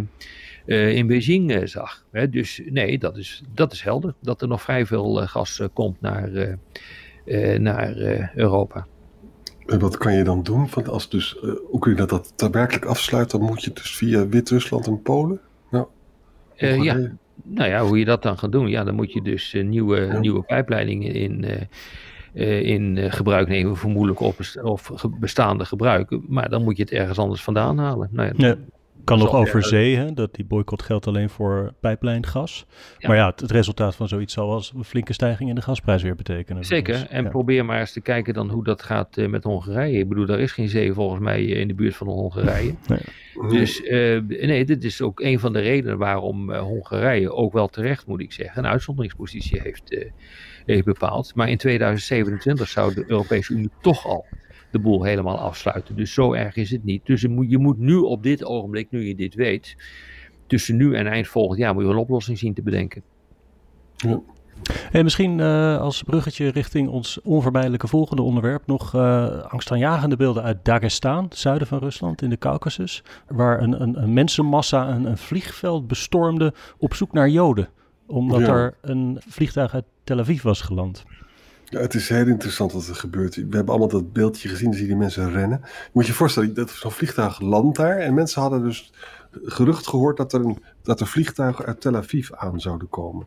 eh, 0.66 0.96
in 0.96 1.06
Beijing 1.06 1.52
eh, 1.52 1.66
zag. 1.66 2.04
Dus 2.30 2.62
nee, 2.64 2.98
dat 2.98 3.16
is, 3.16 3.42
dat 3.54 3.72
is 3.72 3.82
helder. 3.82 4.14
Dat 4.20 4.42
er 4.42 4.48
nog 4.48 4.62
vrij 4.62 4.86
veel 4.86 5.20
eh, 5.20 5.28
gas 5.28 5.60
eh, 5.60 5.68
komt 5.72 6.00
naar, 6.00 6.32
eh, 6.32 6.52
eh, 7.54 7.60
naar 7.60 7.96
eh, 7.96 8.34
Europa. 8.34 8.86
En 9.66 9.78
wat 9.78 9.96
kan 9.96 10.14
je 10.14 10.24
dan 10.24 10.42
doen? 10.42 10.68
Want 10.74 10.88
als 10.88 11.08
dus 11.08 11.36
uh, 11.42 11.52
Oekraïne 11.72 12.06
dat 12.06 12.32
daadwerkelijk 12.36 12.84
afsluit, 12.84 13.30
dan 13.30 13.42
moet 13.42 13.64
je 13.64 13.72
dus 13.72 13.96
via 13.96 14.28
Wit-Rusland 14.28 14.86
en 14.86 15.02
Polen? 15.02 15.40
Nou, 15.70 15.86
Uh, 16.56 16.82
ja, 16.82 17.10
nou 17.42 17.70
ja, 17.70 17.84
hoe 17.84 17.98
je 17.98 18.04
dat 18.04 18.22
dan 18.22 18.38
gaat 18.38 18.52
doen, 18.52 18.68
ja, 18.68 18.84
dan 18.84 18.94
moet 18.94 19.12
je 19.12 19.22
dus 19.22 19.54
uh, 19.54 19.64
nieuwe, 19.64 20.00
ja. 20.00 20.18
nieuwe 20.18 20.42
pijpleidingen 20.42 21.12
in, 21.12 21.44
uh, 21.44 21.50
in 22.34 23.12
gebruik 23.12 23.48
nemen, 23.48 23.76
vermoedelijk 23.76 24.20
op 24.20 24.36
of 24.62 24.92
bestaande 25.20 25.64
gebruiken. 25.64 26.24
Maar 26.28 26.48
dan 26.48 26.64
moet 26.64 26.76
je 26.76 26.82
het 26.82 26.92
ergens 26.92 27.18
anders 27.18 27.42
vandaan 27.42 27.78
halen. 27.78 28.08
Nou 28.12 28.32
ja. 28.36 28.56
Kan 29.04 29.18
nog 29.18 29.34
over 29.34 29.64
zee, 29.64 29.96
hè? 29.96 30.12
dat 30.12 30.34
die 30.34 30.44
boycott 30.44 30.82
geldt 30.82 31.06
alleen 31.06 31.30
voor 31.30 31.72
pijplijngas. 31.80 32.66
Ja. 32.98 33.08
Maar 33.08 33.16
ja, 33.16 33.30
het, 33.30 33.40
het, 33.40 33.50
resultaat 33.50 33.96
van 33.96 34.08
zoiets 34.08 34.32
zal 34.32 34.48
wel 34.48 34.62
een 34.76 34.84
flinke 34.84 35.12
stijging 35.12 35.48
in 35.48 35.54
de 35.54 35.62
gasprijs 35.62 36.02
weer 36.02 36.14
betekenen. 36.14 36.64
Zeker, 36.64 36.92
dus, 36.92 37.08
en 37.08 37.24
ja. 37.24 37.30
probeer 37.30 37.64
maar 37.64 37.80
eens 37.80 37.92
te 37.92 38.00
kijken 38.00 38.34
dan 38.34 38.50
hoe 38.50 38.64
dat 38.64 38.82
gaat 38.82 39.16
uh, 39.16 39.28
met 39.28 39.44
Hongarije. 39.44 39.98
Ik 39.98 40.08
bedoel, 40.08 40.26
daar 40.26 40.40
is 40.40 40.52
geen 40.52 40.68
zee 40.68 40.92
volgens 40.92 41.20
mij 41.20 41.44
in 41.44 41.68
de 41.68 41.74
buurt 41.74 41.96
van 41.96 42.06
Hongarije. 42.06 42.74
Nee. 42.86 43.00
Dus 43.48 43.80
uh, 43.80 44.20
nee, 44.28 44.64
dit 44.64 44.84
is 44.84 45.02
ook 45.02 45.20
een 45.20 45.38
van 45.38 45.52
de 45.52 45.60
redenen 45.60 45.98
waarom 45.98 46.50
uh, 46.50 46.60
Hongarije 46.60 47.32
ook 47.32 47.52
wel 47.52 47.68
terecht, 47.68 48.06
moet 48.06 48.20
ik 48.20 48.32
zeggen, 48.32 48.64
een 48.64 48.70
uitzonderingspositie 48.70 49.60
heeft, 49.60 50.12
heeft 50.66 50.84
bepaald. 50.84 51.34
Maar 51.34 51.48
in 51.48 51.56
2027 51.56 52.68
zou 52.68 52.94
de 52.94 53.04
Europese 53.06 53.52
Unie 53.52 53.70
toch 53.80 54.06
al 54.06 54.26
de 54.72 54.78
boel 54.78 55.02
helemaal 55.02 55.38
afsluiten. 55.38 55.96
Dus 55.96 56.12
zo 56.14 56.32
erg 56.32 56.56
is 56.56 56.70
het 56.70 56.84
niet. 56.84 57.06
Dus 57.06 57.20
je 57.20 57.28
moet, 57.28 57.50
je 57.50 57.58
moet 57.58 57.78
nu 57.78 57.96
op 57.96 58.22
dit 58.22 58.44
ogenblik, 58.44 58.90
nu 58.90 59.06
je 59.06 59.14
dit 59.14 59.34
weet, 59.34 59.76
tussen 60.46 60.76
nu 60.76 60.94
en 60.94 61.06
eind 61.06 61.28
volgend 61.28 61.58
jaar 61.58 61.74
moet 61.74 61.84
je 61.84 61.88
een 61.88 61.96
oplossing 61.96 62.38
zien 62.38 62.54
te 62.54 62.62
bedenken. 62.62 63.02
Ja. 63.96 64.20
Hey, 64.90 65.02
misschien 65.02 65.38
uh, 65.38 65.80
als 65.80 66.02
bruggetje 66.02 66.48
richting 66.48 66.88
ons 66.88 67.20
onvermijdelijke 67.20 67.88
volgende 67.88 68.22
onderwerp 68.22 68.66
nog 68.66 68.94
uh, 68.94 69.26
angstaanjagende 69.42 70.16
beelden 70.16 70.42
uit 70.42 70.64
Dagestan, 70.64 71.26
zuiden 71.30 71.66
van 71.66 71.78
Rusland, 71.78 72.22
in 72.22 72.30
de 72.30 72.38
Caucasus, 72.38 73.02
waar 73.28 73.62
een, 73.62 73.82
een, 73.82 74.02
een 74.02 74.12
mensenmassa 74.12 74.88
een, 74.88 75.04
een, 75.04 75.18
vliegveld 75.18 75.86
bestormde 75.86 76.54
op 76.78 76.94
zoek 76.94 77.12
naar 77.12 77.28
Joden, 77.28 77.68
omdat 78.06 78.40
ja. 78.40 78.46
er 78.46 78.74
een 78.80 79.18
vliegtuig 79.28 79.74
uit 79.74 79.84
Tel 80.04 80.18
Aviv 80.18 80.42
was 80.42 80.60
geland. 80.60 81.04
Ja, 81.72 81.80
het 81.80 81.94
is 81.94 82.08
heel 82.08 82.26
interessant 82.26 82.72
wat 82.72 82.86
er 82.86 82.94
gebeurt. 82.94 83.34
We 83.34 83.40
hebben 83.40 83.68
allemaal 83.68 83.88
dat 83.88 84.12
beeldje 84.12 84.48
gezien, 84.48 84.64
dan 84.64 84.74
zie 84.74 84.82
je 84.82 84.88
die 84.88 84.98
mensen 84.98 85.32
rennen. 85.32 85.60
Je 85.62 85.90
moet 85.92 86.06
je 86.06 86.12
voorstellen, 86.12 86.54
dat 86.54 86.70
zo'n 86.70 86.90
vliegtuig 86.90 87.40
landt 87.40 87.76
daar 87.76 87.98
en 87.98 88.14
mensen 88.14 88.40
hadden 88.40 88.62
dus 88.62 88.92
gerucht 89.42 89.86
gehoord 89.86 90.16
dat 90.16 90.32
er, 90.32 90.40
een, 90.40 90.58
dat 90.82 91.00
er 91.00 91.06
vliegtuigen 91.06 91.64
uit 91.64 91.80
Tel 91.80 91.96
Aviv 91.96 92.32
aan 92.32 92.60
zouden 92.60 92.88
komen. 92.88 93.26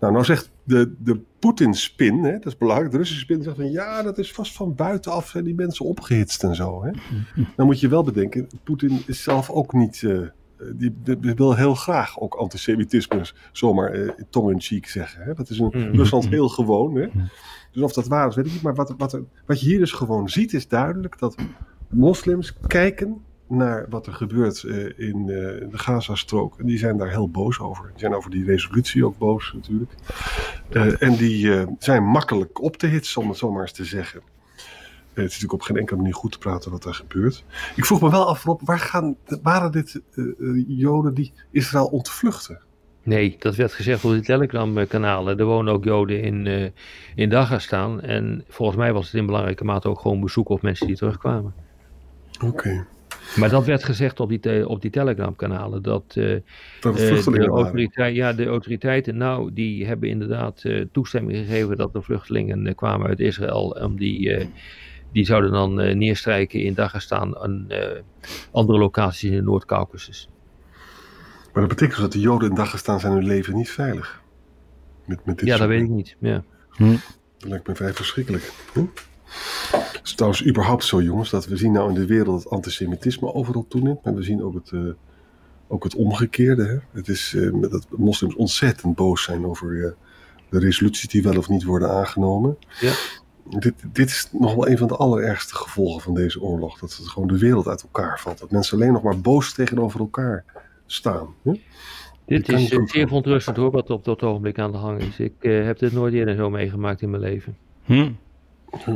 Nou, 0.00 0.12
nou 0.12 0.24
zegt 0.24 0.50
de, 0.62 0.94
de 0.98 1.20
Poetin-spin, 1.38 2.24
hè, 2.24 2.32
dat 2.32 2.46
is 2.46 2.56
belangrijk, 2.56 2.90
de 2.90 2.96
Russische 2.96 3.22
spin 3.22 3.42
zegt 3.42 3.56
van 3.56 3.70
ja, 3.70 4.02
dat 4.02 4.18
is 4.18 4.32
vast 4.32 4.52
van 4.52 4.74
buitenaf 4.74 5.34
en 5.34 5.44
die 5.44 5.54
mensen 5.54 5.84
opgehitst 5.84 6.44
en 6.44 6.54
zo. 6.54 6.84
Hè. 6.84 6.90
Dan 7.56 7.66
moet 7.66 7.80
je 7.80 7.88
wel 7.88 8.02
bedenken, 8.02 8.48
Poetin 8.64 9.02
is 9.06 9.22
zelf 9.22 9.50
ook 9.50 9.72
niet... 9.72 10.02
Uh, 10.02 10.26
die, 10.74 10.94
die, 11.02 11.34
wil 11.34 11.54
heel 11.54 11.74
graag 11.74 12.20
ook 12.20 12.34
antisemitisme 12.34 13.22
zomaar 13.52 13.96
uh, 13.96 14.10
tong-in-cheek 14.30 14.86
zeggen. 14.86 15.22
Hè? 15.22 15.34
Dat 15.34 15.50
is 15.50 15.58
in 15.58 15.70
mm. 15.72 15.94
Rusland 15.94 16.28
heel 16.36 16.48
gewoon. 16.48 16.96
Hè? 16.96 17.08
Dus 17.76 17.84
of 17.84 17.92
dat 17.92 18.06
waar 18.06 18.28
is, 18.28 18.34
weet 18.34 18.46
ik 18.46 18.52
niet. 18.52 18.62
Maar 18.62 18.74
wat, 18.74 18.94
wat, 18.96 19.20
wat 19.46 19.60
je 19.60 19.66
hier 19.66 19.78
dus 19.78 19.92
gewoon 19.92 20.28
ziet, 20.28 20.52
is 20.52 20.68
duidelijk 20.68 21.18
dat 21.18 21.36
moslims 21.88 22.56
kijken 22.66 23.24
naar 23.48 23.86
wat 23.88 24.06
er 24.06 24.12
gebeurt 24.12 24.62
uh, 24.62 24.98
in 24.98 25.18
uh, 25.18 25.26
de 25.70 25.78
Gazastrook. 25.78 26.58
En 26.58 26.66
die 26.66 26.78
zijn 26.78 26.96
daar 26.96 27.08
heel 27.08 27.30
boos 27.30 27.60
over. 27.60 27.88
Die 27.90 27.98
zijn 27.98 28.14
over 28.14 28.30
die 28.30 28.44
resolutie 28.44 29.06
ook 29.06 29.18
boos 29.18 29.52
natuurlijk. 29.54 29.92
Uh, 30.70 31.02
en 31.02 31.16
die 31.16 31.66
zijn 31.78 32.04
makkelijk 32.04 32.62
op 32.62 32.76
te 32.76 32.86
hitsen, 32.86 33.22
om 33.22 33.28
het 33.28 33.38
zo 33.38 33.52
maar 33.52 33.62
eens 33.62 33.72
te 33.72 33.84
zeggen. 33.84 34.20
het 35.12 35.16
is 35.16 35.22
natuurlijk 35.22 35.52
op 35.52 35.62
geen 35.62 35.76
enkele 35.76 35.96
manier 35.96 36.14
goed 36.14 36.32
te 36.32 36.38
praten 36.38 36.70
wat 36.70 36.84
er 36.84 36.94
gebeurt. 36.94 37.44
Ik 37.76 37.84
vroeg 37.84 38.00
me 38.00 38.10
wel 38.10 38.26
af, 38.26 38.44
waar 38.44 38.78
gaan, 38.78 39.16
waren 39.42 39.72
dit 39.72 40.00
Joden 40.66 41.14
die 41.14 41.32
Israël 41.50 41.86
ontvluchten? 41.86 42.65
Nee, 43.06 43.36
dat 43.38 43.54
werd 43.56 43.72
gezegd 43.72 44.04
op 44.04 44.10
de 44.10 44.20
Telegram-kanalen. 44.20 45.38
Er 45.38 45.44
wonen 45.44 45.72
ook 45.72 45.84
Joden 45.84 46.22
in, 46.22 46.46
uh, 46.46 46.66
in 47.14 47.28
Dagestan. 47.28 48.00
En 48.00 48.44
volgens 48.48 48.78
mij 48.78 48.92
was 48.92 49.06
het 49.06 49.14
in 49.14 49.26
belangrijke 49.26 49.64
mate 49.64 49.88
ook 49.88 50.00
gewoon 50.00 50.20
bezoek 50.20 50.48
of 50.48 50.62
mensen 50.62 50.86
die 50.86 50.96
terugkwamen. 50.96 51.54
Oké. 52.34 52.46
Okay. 52.46 52.84
Maar 53.36 53.48
dat 53.48 53.66
werd 53.66 53.84
gezegd 53.84 54.20
op 54.20 54.28
die, 54.28 54.68
op 54.68 54.82
die 54.82 54.90
Telegram-kanalen. 54.90 55.82
Dat, 55.82 56.14
uh, 56.18 56.40
dat 56.80 57.00
uh, 57.00 57.24
de, 57.24 57.46
autoriteit, 57.46 58.14
ja, 58.14 58.32
de 58.32 58.46
autoriteiten, 58.46 59.16
nou, 59.16 59.52
die 59.52 59.86
hebben 59.86 60.08
inderdaad 60.08 60.62
toestemming 60.92 61.38
gegeven 61.38 61.76
dat 61.76 61.94
er 61.94 62.02
vluchtelingen 62.02 62.74
kwamen 62.74 63.06
uit 63.06 63.20
Israël. 63.20 63.78
Om 63.82 63.96
die, 63.96 64.48
die 65.12 65.24
zouden 65.24 65.50
dan 65.50 65.74
neerstrijken 65.98 66.60
in 66.60 66.74
Dagestan 66.74 67.36
en 67.36 67.66
andere 68.50 68.78
locaties 68.78 69.30
in 69.30 69.36
de 69.36 69.42
Noord-Caucasus. 69.42 70.28
Maar 71.56 71.68
dat 71.68 71.76
betekent 71.76 72.00
dus 72.00 72.10
dat 72.10 72.20
de 72.20 72.28
Joden 72.28 72.48
in 72.48 72.54
Dagestan 72.54 73.00
zijn 73.00 73.12
hun 73.12 73.24
leven 73.24 73.54
niet 73.54 73.70
veilig. 73.70 74.22
Met, 75.04 75.24
met 75.24 75.38
dit 75.38 75.48
ja, 75.48 75.56
dat 75.56 75.68
weet 75.68 75.82
ik 75.82 75.88
niet. 75.88 76.16
Ja. 76.18 76.44
Hm. 76.70 76.96
Dat 77.38 77.48
lijkt 77.48 77.66
me 77.66 77.74
vrij 77.74 77.94
verschrikkelijk. 77.94 78.52
Hm? 78.72 78.84
Het 79.70 80.00
is 80.02 80.14
trouwens 80.14 80.46
überhaupt 80.46 80.84
zo, 80.84 81.02
jongens, 81.02 81.30
dat 81.30 81.46
we 81.46 81.56
zien 81.56 81.72
nou 81.72 81.88
in 81.88 81.94
de 81.94 82.06
wereld 82.06 82.42
dat 82.42 82.52
antisemitisme 82.52 83.34
overal 83.34 83.66
toeneemt. 83.68 84.04
Maar 84.04 84.14
we 84.14 84.22
zien 84.22 84.42
ook 84.42 84.54
het, 84.54 84.70
uh, 84.70 84.92
ook 85.66 85.84
het 85.84 85.94
omgekeerde. 85.94 86.64
Hè? 86.64 86.98
Het 86.98 87.08
is 87.08 87.32
uh, 87.32 87.70
dat 87.70 87.86
moslims 87.90 88.34
ontzettend 88.34 88.94
boos 88.94 89.22
zijn 89.22 89.46
over 89.46 89.70
uh, 89.70 89.90
de 90.50 90.58
resoluties 90.58 91.08
die 91.08 91.22
wel 91.22 91.36
of 91.36 91.48
niet 91.48 91.64
worden 91.64 91.90
aangenomen. 91.90 92.58
Ja. 92.80 92.92
Dit, 93.58 93.74
dit 93.92 94.08
is 94.08 94.28
nog 94.32 94.54
wel 94.54 94.68
een 94.68 94.78
van 94.78 94.88
de 94.88 94.96
allerergste 94.96 95.54
gevolgen 95.54 96.02
van 96.02 96.14
deze 96.14 96.40
oorlog. 96.40 96.78
Dat 96.78 96.96
het 96.96 97.08
gewoon 97.08 97.28
de 97.28 97.38
wereld 97.38 97.66
uit 97.66 97.82
elkaar 97.82 98.20
valt. 98.20 98.38
Dat 98.38 98.50
mensen 98.50 98.76
alleen 98.76 98.92
nog 98.92 99.02
maar 99.02 99.20
boos 99.20 99.52
tegenover 99.52 100.00
elkaar 100.00 100.44
staan. 100.86 101.34
Hè? 101.42 101.52
Dit 102.26 102.48
is 102.48 102.68
zeer 102.68 103.06
verontrustend 103.06 103.56
hoor, 103.56 103.70
wat 103.70 103.90
op 103.90 104.04
dat 104.04 104.22
ogenblik 104.22 104.58
aan 104.58 104.72
de 104.72 104.78
gang 104.78 105.00
is. 105.00 105.18
Ik 105.18 105.32
uh, 105.40 105.64
heb 105.64 105.78
dit 105.78 105.92
nooit 105.92 106.14
eerder 106.14 106.34
zo 106.34 106.50
meegemaakt 106.50 107.02
in 107.02 107.10
mijn 107.10 107.22
leven. 107.22 107.56
Hm. 107.84 108.10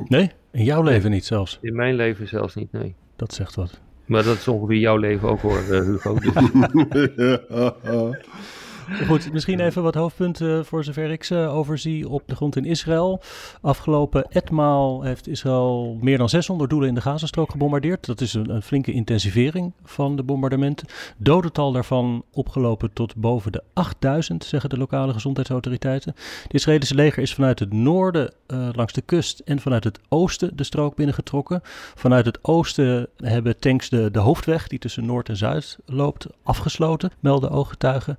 Nee? 0.05 0.31
In 0.51 0.65
jouw 0.65 0.83
leven 0.83 1.11
niet 1.11 1.25
zelfs? 1.25 1.59
In 1.61 1.77
mijn 1.77 1.95
leven 1.95 2.29
zelfs 2.29 2.55
niet, 2.55 2.73
nee. 2.73 2.95
Dat 3.17 3.35
zegt 3.35 3.55
wat. 3.55 3.81
Maar 4.07 4.23
dat 4.25 4.37
is 4.37 4.49
ongeveer 4.49 4.79
jouw 4.79 4.97
leven 4.97 5.29
ook 5.29 5.41
hoor, 5.41 5.63
uh, 5.71 5.81
Hugo. 5.81 6.15
Dus. 6.15 6.33
Goed, 9.07 9.33
misschien 9.33 9.61
even 9.61 9.83
wat 9.83 9.95
hoofdpunten 9.95 10.67
voor 10.67 10.85
zover 10.85 11.11
ik 11.11 11.25
ze 11.25 11.37
overzie 11.37 12.09
op 12.09 12.23
de 12.27 12.37
grond 12.37 12.57
in 12.57 12.65
Israël. 12.65 13.21
Afgelopen 13.61 14.31
etmaal 14.31 15.03
heeft 15.03 15.29
Israël 15.29 15.99
meer 16.01 16.19
dan 16.19 16.29
600 16.29 16.71
doelen 16.71 16.89
in 16.89 16.95
de 16.95 17.01
Gazastrook 17.01 17.51
gebombardeerd. 17.51 18.07
Dat 18.07 18.21
is 18.21 18.35
een, 18.35 18.51
een 18.51 18.63
flinke 18.63 18.93
intensivering 18.93 19.73
van 19.85 20.17
de 20.17 20.23
bombardementen. 20.23 20.87
Dodental 21.17 21.73
daarvan 21.73 22.25
opgelopen 22.33 22.93
tot 22.93 23.17
boven 23.17 23.53
de 23.53 23.63
8000, 23.73 24.45
zeggen 24.45 24.71
de 24.71 24.79
lokale 24.79 25.13
gezondheidsautoriteiten. 25.13 26.15
Het 26.43 26.55
Israëlische 26.55 26.95
leger 26.95 27.23
is 27.23 27.35
vanuit 27.35 27.59
het 27.59 27.73
noorden 27.73 28.33
uh, 28.47 28.69
langs 28.73 28.93
de 28.93 29.03
kust 29.03 29.39
en 29.39 29.61
vanuit 29.61 29.85
het 29.85 30.01
oosten 30.09 30.57
de 30.57 30.65
strook 30.65 30.97
binnengetrokken. 30.97 31.61
Vanuit 31.95 32.27
het 32.27 32.39
oosten 32.43 33.09
hebben 33.17 33.59
tanks 33.59 33.89
de, 33.89 34.11
de 34.11 34.19
hoofdweg 34.19 34.69
die 34.69 34.79
tussen 34.79 35.07
Noord 35.07 35.29
en 35.29 35.37
Zuid 35.37 35.79
loopt 35.87 36.27
afgesloten, 36.43 37.11
melden 37.21 37.51
ooggetuigen. 37.51 38.19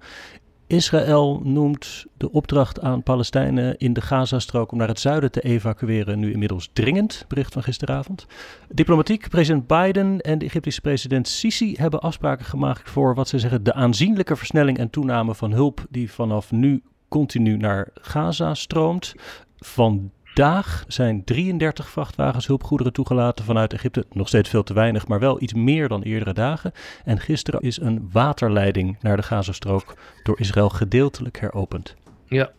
Israël 0.71 1.41
noemt 1.43 2.05
de 2.17 2.31
opdracht 2.31 2.81
aan 2.81 3.03
Palestijnen 3.03 3.77
in 3.77 3.93
de 3.93 4.01
Gazastrook 4.01 4.71
om 4.71 4.77
naar 4.77 4.87
het 4.87 4.99
zuiden 4.99 5.31
te 5.31 5.41
evacueren 5.41 6.19
nu 6.19 6.31
inmiddels 6.31 6.69
dringend, 6.73 7.25
bericht 7.27 7.53
van 7.53 7.63
gisteravond. 7.63 8.25
Diplomatiek, 8.69 9.29
president 9.29 9.67
Biden 9.67 10.19
en 10.21 10.37
de 10.37 10.45
Egyptische 10.45 10.81
president 10.81 11.27
Sisi 11.27 11.75
hebben 11.77 12.01
afspraken 12.01 12.45
gemaakt 12.45 12.89
voor 12.89 13.15
wat 13.15 13.27
ze 13.27 13.39
zeggen 13.39 13.63
de 13.63 13.73
aanzienlijke 13.73 14.35
versnelling 14.35 14.77
en 14.77 14.89
toename 14.89 15.35
van 15.35 15.51
hulp 15.51 15.85
die 15.89 16.11
vanaf 16.11 16.51
nu 16.51 16.83
continu 17.07 17.57
naar 17.57 17.89
Gaza 17.93 18.53
stroomt. 18.53 19.13
Van 19.57 20.11
Vandaag 20.33 20.83
zijn 20.87 21.23
33 21.23 21.89
vrachtwagens 21.89 22.47
hulpgoederen 22.47 22.93
toegelaten 22.93 23.45
vanuit 23.45 23.73
Egypte. 23.73 24.05
Nog 24.11 24.27
steeds 24.27 24.49
veel 24.49 24.63
te 24.63 24.73
weinig, 24.73 25.07
maar 25.07 25.19
wel 25.19 25.41
iets 25.41 25.53
meer 25.53 25.87
dan 25.87 26.01
eerdere 26.01 26.33
dagen. 26.33 26.71
En 27.05 27.19
gisteren 27.19 27.61
is 27.61 27.79
een 27.79 28.09
waterleiding 28.11 28.97
naar 29.01 29.15
de 29.15 29.23
Gazastrook 29.23 29.93
door 30.23 30.39
Israël 30.39 30.69
gedeeltelijk 30.69 31.39
heropend. 31.39 31.95
Ja, 32.25 32.51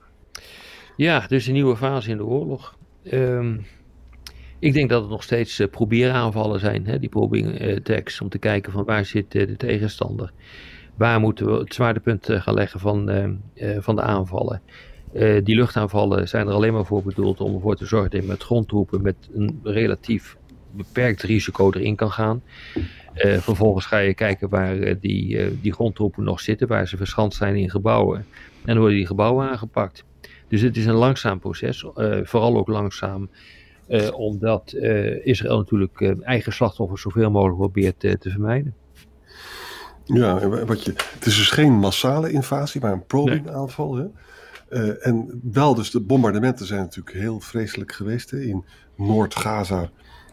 ja 0.97 1.27
dus 1.27 1.47
een 1.47 1.53
nieuwe 1.53 1.77
fase 1.77 2.11
in 2.11 2.17
de 2.17 2.25
oorlog. 2.25 2.77
Um, 3.13 3.67
ik 4.59 4.73
denk 4.73 4.91
dat 4.91 5.01
het 5.01 5.11
nog 5.11 5.23
steeds 5.23 5.61
uh, 5.61 5.69
probeeraanvallen 5.69 6.61
zijn, 6.61 6.87
hè, 6.87 6.99
die 6.99 7.09
probing 7.09 7.61
uh, 7.61 7.77
attacks, 7.77 8.21
om 8.21 8.29
te 8.29 8.39
kijken 8.39 8.73
van 8.73 8.85
waar 8.85 9.05
zit 9.05 9.35
uh, 9.35 9.47
de 9.47 9.57
tegenstander. 9.57 10.33
Waar 10.95 11.21
moeten 11.21 11.47
we 11.47 11.59
het 11.59 11.75
zwaartepunt 11.75 12.29
gaan 12.31 12.55
leggen 12.55 12.81
van, 12.81 13.11
van 13.81 13.97
de 13.97 14.03
aanvallen. 14.03 14.63
Uh, 15.15 15.45
die 15.45 15.57
luchtaanvallen 15.57 16.29
zijn 16.29 16.47
er 16.47 16.53
alleen 16.53 16.73
maar 16.73 16.87
voor 16.87 17.03
bedoeld 17.03 17.41
om 17.41 17.55
ervoor 17.55 17.77
te 17.77 17.87
zorgen 17.87 18.11
dat 18.11 18.21
je 18.21 18.27
met 18.27 18.43
grondtroepen 18.43 19.03
met 19.03 19.17
een 19.35 19.61
relatief 19.63 20.37
beperkt 20.71 21.23
risico 21.23 21.73
erin 21.73 21.97
kan 21.97 22.11
gaan. 22.11 22.43
Uh, 23.15 23.39
vervolgens 23.39 23.87
ga 23.87 23.99
je 23.99 24.15
kijken 24.15 24.49
waar 24.49 24.77
uh, 24.77 24.95
die, 25.01 25.61
die 25.61 25.73
grondtroepen 25.73 26.25
nog 26.25 26.41
zitten, 26.41 26.69
waar 26.69 26.89
ze 26.89 26.97
verschanst 26.97 27.39
zijn 27.39 27.57
in 27.57 27.71
gebouwen. 27.71 28.19
En 28.19 28.27
dan 28.65 28.79
worden 28.79 28.97
die 28.97 29.07
gebouwen 29.07 29.49
aangepakt. 29.49 30.05
Dus 30.49 30.61
het 30.61 30.77
is 30.77 30.87
een 30.87 30.95
langzaam 30.95 31.39
proces, 31.39 31.87
vooral 32.23 32.57
ook 32.57 32.69
langzaam, 32.69 33.31
omdat 34.13 34.75
Israël 35.23 35.59
natuurlijk 35.59 36.17
eigen 36.23 36.53
slachtoffers 36.53 37.03
zoveel 37.03 37.31
mogelijk 37.31 37.59
probeert 37.59 38.01
te 38.01 38.31
vermijden. 38.31 38.75
Ja, 40.05 40.49
wat 40.49 40.85
je, 40.85 40.91
het 40.91 41.27
is 41.27 41.37
dus 41.37 41.51
geen 41.51 41.73
massale 41.73 42.31
invasie, 42.31 42.81
maar 42.81 42.93
een 42.93 43.07
probing 43.07 43.51
aanval. 43.51 43.95
Hè? 43.95 44.05
Uh, 44.73 45.07
en 45.07 45.41
wel, 45.53 45.75
dus 45.75 45.91
de 45.91 46.01
bombardementen 46.01 46.67
zijn 46.67 46.81
natuurlijk 46.81 47.17
heel 47.17 47.41
vreselijk 47.41 47.93
geweest. 47.93 48.31
Hè. 48.31 48.41
In 48.41 48.65
Noord-Gaza 48.97 49.91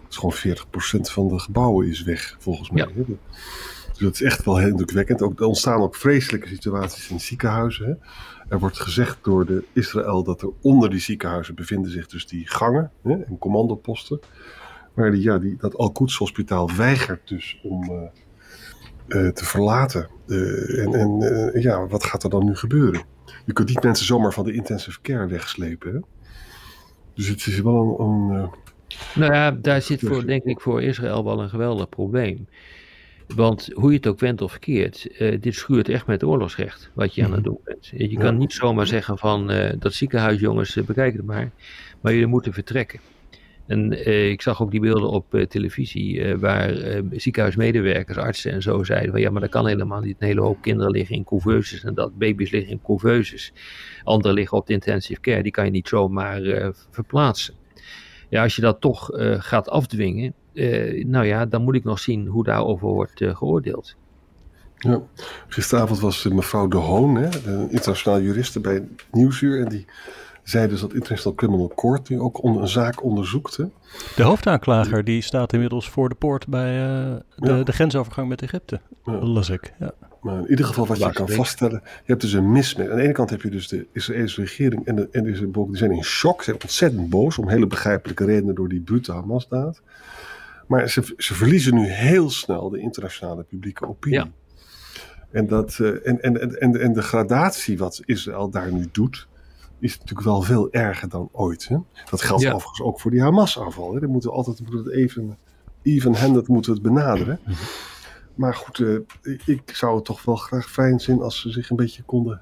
is 0.10 0.17
gewoon 0.17 0.58
40% 0.58 1.12
van 1.12 1.27
de 1.27 1.39
gebouwen 1.39 1.88
is 1.88 2.03
weg, 2.03 2.36
volgens 2.39 2.69
mij. 2.69 2.88
Ja. 2.96 3.03
Dus 3.89 3.98
dat 4.00 4.13
is 4.13 4.22
echt 4.22 4.46
wel 4.46 4.58
heel 4.58 4.67
indrukwekkend. 4.67 5.22
Ook, 5.22 5.39
er 5.39 5.46
ontstaan 5.46 5.81
ook 5.81 5.96
vreselijke 5.96 6.48
situaties 6.48 7.10
in 7.10 7.19
ziekenhuizen. 7.19 7.86
Hè. 7.86 7.93
Er 8.50 8.60
wordt 8.60 8.79
gezegd 8.79 9.17
door 9.22 9.46
de 9.46 9.63
Israël 9.74 10.24
dat 10.24 10.41
er 10.41 10.50
onder 10.62 10.89
die 10.89 11.00
ziekenhuizen 11.00 11.55
bevinden 11.55 11.91
zich 11.91 12.08
dus 12.08 12.27
die 12.27 12.48
gangen 12.48 12.91
hè, 13.03 13.13
en 13.24 13.38
commandoposten. 13.38 14.19
Maar 14.93 15.12
die, 15.12 15.22
ja, 15.22 15.38
die, 15.38 15.55
dat 15.58 15.77
Al-Quds 15.77 16.17
hospitaal 16.17 16.75
weigert 16.75 17.27
dus 17.27 17.60
om 17.63 17.84
uh, 17.84 18.01
uh, 19.08 19.31
te 19.31 19.46
verlaten. 19.46 20.10
en 20.27 20.93
en 20.93 21.62
ja, 21.62 21.88
wat 21.88 22.03
gaat 22.03 22.24
er 22.24 22.29
dan 22.29 22.46
nu 22.46 22.55
gebeuren? 22.55 23.01
Je 23.50 23.56
kunt 23.56 23.68
niet 23.70 23.84
mensen 23.84 24.06
zomaar 24.06 24.34
van 24.34 24.46
de 24.46 24.53
intensive 24.53 25.01
care 25.01 25.27
wegslepen. 25.27 25.94
Hè? 25.94 26.00
Dus 27.13 27.27
het 27.27 27.46
is 27.46 27.62
wel 27.62 28.00
een. 28.00 28.06
een 28.06 28.38
uh... 28.38 28.48
Nou 29.15 29.34
ja, 29.34 29.51
daar 29.51 29.82
zit 29.82 30.00
voor, 30.00 30.25
denk 30.25 30.44
ik 30.44 30.62
voor 30.62 30.82
Israël 30.84 31.24
wel 31.24 31.41
een 31.41 31.50
geweldig 31.50 31.89
probleem. 31.89 32.48
Want 33.36 33.70
hoe 33.74 33.89
je 33.89 33.98
het 33.98 34.08
ook 34.08 34.20
went 34.20 34.41
of 34.41 34.51
verkeerd, 34.51 35.22
uh, 35.22 35.41
dit 35.41 35.56
schuurt 35.56 35.89
echt 35.89 36.08
met 36.08 36.24
oorlogsrecht 36.24 36.91
wat 36.94 37.15
je 37.15 37.24
aan 37.24 37.32
het 37.32 37.39
mhm. 37.39 37.50
doen 37.50 37.60
bent. 37.63 37.88
Je 38.12 38.18
kan 38.18 38.38
niet 38.38 38.53
zomaar 38.53 38.88
zeggen 38.88 39.18
van 39.18 39.51
uh, 39.51 39.74
dat 39.79 39.94
ziekenhuisjongens, 39.94 40.74
bekijk 40.86 41.15
het 41.15 41.25
maar, 41.25 41.51
maar 42.01 42.12
jullie 42.13 42.27
moeten 42.27 42.53
vertrekken. 42.53 43.00
En 43.69 44.05
eh, 44.05 44.29
ik 44.29 44.41
zag 44.41 44.61
ook 44.61 44.71
die 44.71 44.79
beelden 44.79 45.09
op 45.09 45.33
eh, 45.33 45.45
televisie 45.45 46.23
eh, 46.23 46.38
waar 46.38 47.01
ziekenhuismedewerkers, 47.11 48.17
artsen 48.17 48.51
en 48.51 48.61
zo 48.61 48.83
zeiden 48.83 49.11
van 49.11 49.19
ja, 49.19 49.29
maar 49.29 49.41
dat 49.41 49.49
kan 49.49 49.67
helemaal 49.67 49.99
niet. 49.99 50.15
Een 50.19 50.27
hele 50.27 50.41
hoop 50.41 50.61
kinderen 50.61 50.91
liggen 50.91 51.15
in 51.15 51.23
couveuses 51.23 51.83
en 51.83 51.93
dat 51.93 52.17
baby's 52.17 52.51
liggen 52.51 52.71
in 52.71 52.81
couveuses. 52.81 53.53
Anderen 54.03 54.33
liggen 54.33 54.57
op 54.57 54.67
de 54.67 54.73
intensive 54.73 55.21
care, 55.21 55.43
die 55.43 55.51
kan 55.51 55.65
je 55.65 55.71
niet 55.71 55.88
zomaar 55.88 56.71
verplaatsen. 56.91 57.53
Ja, 58.29 58.43
als 58.43 58.55
je 58.55 58.61
dat 58.61 58.81
toch 58.81 59.09
gaat 59.39 59.69
afdwingen, 59.69 60.33
nou 61.05 61.25
ja, 61.25 61.45
dan 61.45 61.61
moet 61.61 61.75
ik 61.75 61.83
nog 61.83 61.99
zien 61.99 62.27
hoe 62.27 62.43
daarover 62.43 62.88
wordt 62.88 63.23
geoordeeld. 63.23 63.95
Ja. 64.77 65.01
Gisteravond 65.47 65.99
was 65.99 66.23
mevrouw 66.23 66.67
De 66.67 66.77
Hoon, 66.77 67.15
hè, 67.15 67.29
een 67.45 67.71
internationaal 67.71 68.21
juriste 68.21 68.59
bij 68.59 68.88
Nieuwsuur. 69.11 69.59
En 69.61 69.69
die 69.69 69.85
zei 70.50 70.68
dus 70.68 70.82
dat 70.82 70.94
International 70.94 71.38
Criminal 71.38 71.72
Court 71.75 72.10
nu 72.10 72.20
ook 72.20 72.44
een 72.44 72.68
zaak 72.68 73.03
onderzoekte. 73.03 73.70
De 74.15 74.24
hoofdaanklager 74.24 75.03
die 75.03 75.22
staat 75.22 75.53
inmiddels 75.53 75.89
voor 75.89 76.10
de 76.10 76.15
poort 76.15 76.48
bij 76.48 76.88
uh, 76.88 77.15
de, 77.36 77.63
de, 77.63 77.72
grensovergang 77.72 78.29
met 78.29 78.41
Egypte. 78.41 78.79
Ja. 79.06 79.12
Las 79.12 79.50
ik. 79.50 79.74
Ja. 79.79 79.91
Maar 80.22 80.39
in 80.39 80.50
ieder 80.50 80.65
geval 80.65 80.88
wat 80.88 80.98
je 80.98 81.12
kan 81.12 81.29
vaststellen, 81.29 81.82
je 81.84 82.03
hebt 82.06 82.22
dus 82.22 82.34
een 82.34 82.51
mismatch. 82.51 82.89
Aan 82.89 82.98
de 82.98 83.03
ene 83.03 83.12
kant 83.12 83.29
heb 83.29 83.41
je 83.41 83.50
dus 83.50 83.68
de 83.68 83.88
Israëlische 83.91 84.41
regering 84.41 84.86
en 84.86 84.96
de, 84.96 85.08
en 85.12 85.24
de, 85.24 85.51
die 85.51 85.77
zijn 85.77 85.91
in 85.91 86.03
shock, 86.03 86.38
ze 86.38 86.44
zijn 86.44 86.62
ontzettend 86.62 87.10
boos 87.10 87.38
om 87.38 87.50
hele 87.50 87.68
begrijpelijke 87.68 88.25
redenen 88.25 88.56
door 88.56 88.70
die 88.70 88.82
brute 88.82 89.12
Hamasdaad. 89.12 89.82
Maar 90.68 90.89
ze, 90.89 91.13
ze 91.18 91.34
verliezen 91.34 91.74
nu 91.74 91.88
heel 91.88 92.29
snel 92.29 92.70
de 92.70 92.79
internationale 92.79 93.44
publieke 93.44 93.88
opinie. 93.88 94.20
Ja. 94.20 94.27
En, 95.32 95.48
dat, 95.48 95.77
uh, 95.82 96.08
en, 96.08 96.22
en, 96.22 96.60
en, 96.60 96.79
en 96.79 96.94
de 96.94 97.01
gradatie 97.01 97.77
wat 97.77 98.01
Israël 98.06 98.50
daar 98.50 98.72
nu 98.72 98.88
doet, 98.91 99.27
is 99.79 99.98
natuurlijk 99.98 100.27
wel 100.27 100.41
veel 100.41 100.71
erger 100.71 101.09
dan 101.09 101.29
ooit. 101.31 101.67
Hè? 101.67 101.77
Dat 102.09 102.21
geldt 102.21 102.45
overigens 102.45 102.81
ook 102.81 103.00
voor 103.00 103.12
die 103.12 103.21
Hamas-aanval. 103.21 104.00
Dan 104.00 104.09
moeten 104.09 104.29
we 104.29 104.36
altijd 104.36 104.59
moeten 104.59 104.83
het 104.83 104.93
even 104.93 105.38
even-handed 105.81 106.48
moeten 106.48 106.71
we 106.74 106.79
het 106.79 106.88
benaderen. 106.93 107.39
Mhm. 107.43 107.55
Maar 108.36 108.55
goed, 108.55 108.79
uh, 108.79 109.00
ik 109.45 109.62
zou 109.65 109.95
het 109.95 110.05
toch 110.05 110.24
wel 110.24 110.36
graag 110.36 110.69
fijn 110.71 111.00
zien 111.00 111.21
als 111.21 111.39
ze 111.39 111.51
zich 111.51 111.69
een 111.69 111.75
beetje 111.75 112.03
konden, 112.03 112.41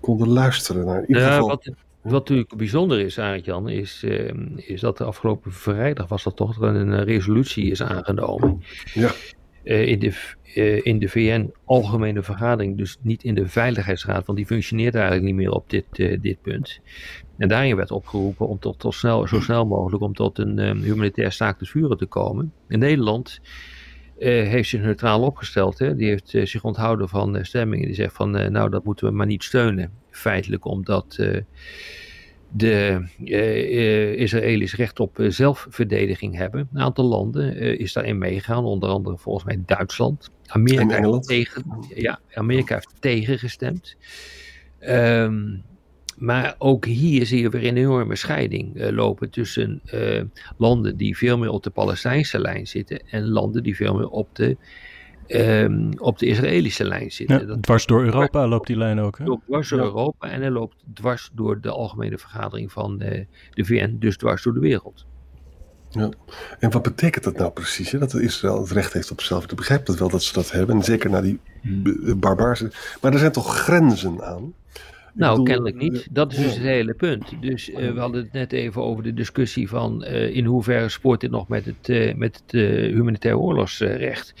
konden 0.00 0.28
luisteren 0.28 0.84
naar. 0.84 1.00
In 1.00 1.08
ieder 1.08 1.22
ja, 1.22 1.30
geval, 1.30 1.48
wat, 1.48 1.70
wat 2.02 2.12
natuurlijk 2.12 2.56
bijzonder 2.56 3.00
is, 3.00 3.18
Arend 3.18 3.44
Jan, 3.44 3.68
is, 3.68 4.02
uh, 4.04 4.32
is 4.56 4.80
dat 4.80 4.98
de 4.98 5.04
afgelopen 5.04 5.52
vrijdag 5.52 6.08
was 6.08 6.22
dat 6.22 6.36
toch 6.36 6.62
er 6.62 6.74
een 6.74 7.04
resolutie 7.04 7.70
is 7.70 7.82
aangenomen. 7.82 8.62
Ja. 8.94 9.10
Uh, 9.64 9.86
in 9.86 9.98
de 9.98 10.12
uh, 10.54 10.80
in 10.82 10.98
de 10.98 11.08
VN 11.08 11.52
Algemene 11.64 12.22
Vergadering, 12.22 12.78
dus 12.78 12.96
niet 13.00 13.24
in 13.24 13.34
de 13.34 13.48
Veiligheidsraad, 13.48 14.26
want 14.26 14.38
die 14.38 14.46
functioneert 14.46 14.94
eigenlijk 14.94 15.24
niet 15.24 15.34
meer 15.34 15.50
op 15.50 15.70
dit, 15.70 15.84
uh, 15.92 16.20
dit 16.20 16.42
punt. 16.42 16.80
En 17.38 17.48
daarin 17.48 17.76
werd 17.76 17.90
opgeroepen 17.90 18.48
om 18.48 18.58
tot, 18.58 18.78
tot 18.78 18.94
snel, 18.94 19.26
zo 19.26 19.40
snel 19.40 19.66
mogelijk 19.66 20.02
om 20.02 20.14
tot 20.14 20.38
een 20.38 20.58
um, 20.58 20.82
humanitair 20.82 21.32
staakt 21.32 21.58
te 21.58 21.66
vuren 21.66 21.96
te 21.96 22.06
komen. 22.06 22.52
In 22.68 22.78
Nederland 22.78 23.40
heeft 24.18 24.68
zich 24.68 24.80
neutraal 24.80 25.22
opgesteld. 25.22 25.78
Hè? 25.78 25.96
Die 25.96 26.08
heeft 26.08 26.28
zich 26.28 26.64
onthouden 26.64 27.08
van 27.08 27.38
stemmingen. 27.44 27.86
Die 27.86 27.94
zegt 27.94 28.14
van 28.14 28.52
nou 28.52 28.70
dat 28.70 28.84
moeten 28.84 29.06
we 29.06 29.12
maar 29.12 29.26
niet 29.26 29.42
steunen. 29.42 29.90
Feitelijk 30.10 30.64
omdat 30.64 31.18
de 32.56 33.04
uh, 33.24 34.12
Israëli's 34.12 34.74
recht 34.74 35.00
op 35.00 35.18
uh, 35.18 35.30
zelfverdediging 35.30 36.36
hebben. 36.36 36.68
Een 36.72 36.80
aantal 36.80 37.04
landen 37.04 37.78
is 37.78 37.92
daarin 37.92 38.18
meegegaan, 38.18 38.64
onder 38.64 38.88
andere 38.88 39.18
volgens 39.18 39.44
mij 39.44 39.62
Duitsland. 39.66 40.30
Amerika, 40.46 41.10
heeft 41.10 41.28
tegen, 41.28 41.64
ja, 41.94 42.20
Amerika 42.34 42.74
heeft 42.74 42.94
tegengestemd. 43.00 43.96
Um, 44.80 45.62
maar 46.16 46.54
ook 46.58 46.84
hier 46.84 47.26
zie 47.26 47.40
je 47.40 47.48
weer 47.48 47.66
een 47.66 47.76
enorme 47.76 48.16
scheiding 48.16 48.90
lopen 48.90 49.30
tussen 49.30 49.82
landen 50.56 50.96
die 50.96 51.16
veel 51.16 51.38
meer 51.38 51.50
op 51.50 51.62
de 51.62 51.70
Palestijnse 51.70 52.40
lijn 52.40 52.66
zitten 52.66 53.00
en 53.10 53.28
landen 53.28 53.62
die 53.62 53.76
veel 53.76 53.94
meer 53.94 54.08
op 54.08 54.28
de 54.32 54.56
um, 55.28 55.90
op 55.98 56.18
de 56.18 56.26
Israëlische 56.26 56.84
lijn 56.84 57.12
zitten. 57.12 57.46
Ja, 57.48 57.56
dwars 57.60 57.86
door 57.86 58.04
Europa 58.04 58.48
loopt 58.48 58.66
die 58.66 58.76
lijn 58.76 59.00
ook. 59.00 59.18
Hè? 59.18 59.24
Loopt 59.24 59.46
dwars 59.46 59.68
door 59.68 59.80
Europa 59.80 60.30
en 60.30 60.40
hij 60.40 60.50
loopt 60.50 60.76
dwars 60.94 61.30
door 61.34 61.60
de 61.60 61.70
algemene 61.70 62.18
vergadering 62.18 62.72
van 62.72 62.98
de, 62.98 63.26
de 63.50 63.64
VN, 63.64 63.96
dus 63.98 64.16
dwars 64.16 64.42
door 64.42 64.54
de 64.54 64.60
wereld. 64.60 65.06
Ja. 65.90 66.08
En 66.58 66.70
wat 66.70 66.82
betekent 66.82 67.24
dat 67.24 67.36
nou 67.36 67.50
precies? 67.50 67.90
Hè? 67.90 67.98
Dat 67.98 68.14
Israël 68.14 68.60
het 68.60 68.70
recht 68.70 68.92
heeft 68.92 69.10
op 69.10 69.20
zelf. 69.20 69.44
Ik 69.44 69.56
begrijp 69.56 69.86
dat 69.86 69.98
wel 69.98 70.08
dat 70.08 70.22
ze 70.22 70.32
dat 70.32 70.50
hebben. 70.50 70.76
En 70.76 70.82
zeker 70.82 71.10
na 71.10 71.20
die 71.20 71.40
barbaarse. 72.16 72.72
Maar 73.00 73.12
er 73.12 73.18
zijn 73.18 73.32
toch 73.32 73.56
grenzen 73.56 74.24
aan? 74.24 74.54
nou, 75.14 75.42
kennelijk 75.42 75.76
niet. 75.76 76.08
Dat 76.10 76.32
is 76.32 76.38
dus 76.38 76.54
het 76.54 76.62
hele 76.62 76.94
punt. 76.94 77.32
Dus 77.40 77.68
uh, 77.68 77.76
we 77.76 78.00
hadden 78.00 78.22
het 78.22 78.32
net 78.32 78.52
even 78.52 78.82
over 78.82 79.02
de 79.02 79.14
discussie 79.14 79.68
van 79.68 80.04
uh, 80.04 80.36
in 80.36 80.44
hoeverre 80.44 80.88
spoort 80.88 81.20
dit 81.20 81.30
nog 81.30 81.48
met 81.48 81.64
het, 81.64 81.88
uh, 81.88 82.14
met 82.14 82.42
het 82.46 82.60
humanitair 82.92 83.38
oorlogsrecht. 83.38 84.34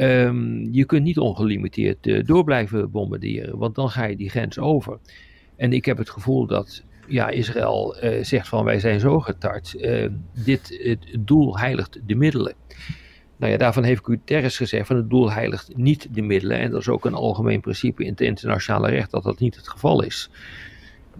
Um, 0.00 0.68
je 0.72 0.84
kunt 0.84 1.02
niet 1.02 1.18
ongelimiteerd 1.18 2.06
uh, 2.06 2.24
door 2.24 2.44
blijven 2.44 2.90
bombarderen, 2.90 3.58
want 3.58 3.74
dan 3.74 3.90
ga 3.90 4.04
je 4.04 4.16
die 4.16 4.30
grens 4.30 4.58
over. 4.58 4.98
En 5.56 5.72
ik 5.72 5.84
heb 5.84 5.98
het 5.98 6.10
gevoel 6.10 6.46
dat 6.46 6.84
ja, 7.08 7.28
Israël 7.28 8.04
uh, 8.04 8.24
zegt 8.24 8.48
van 8.48 8.64
wij 8.64 8.80
zijn 8.80 9.00
zo 9.00 9.20
getart. 9.20 9.74
Uh, 9.76 10.06
dit, 10.44 10.80
het 10.82 11.26
doel 11.26 11.58
heiligt 11.58 12.00
de 12.06 12.14
middelen. 12.14 12.54
Nou 13.36 13.52
ja, 13.52 13.58
daarvan 13.58 13.82
heeft 13.82 14.04
Guterres 14.04 14.56
gezegd 14.56 14.86
van 14.86 14.96
het 14.96 15.10
doel 15.10 15.32
heiligt 15.32 15.76
niet 15.76 16.08
de 16.10 16.22
middelen. 16.22 16.58
En 16.58 16.70
dat 16.70 16.80
is 16.80 16.88
ook 16.88 17.04
een 17.04 17.14
algemeen 17.14 17.60
principe 17.60 18.04
in 18.04 18.10
het 18.10 18.20
internationale 18.20 18.88
recht 18.88 19.10
dat 19.10 19.22
dat 19.22 19.38
niet 19.38 19.56
het 19.56 19.68
geval 19.68 20.02
is. 20.02 20.30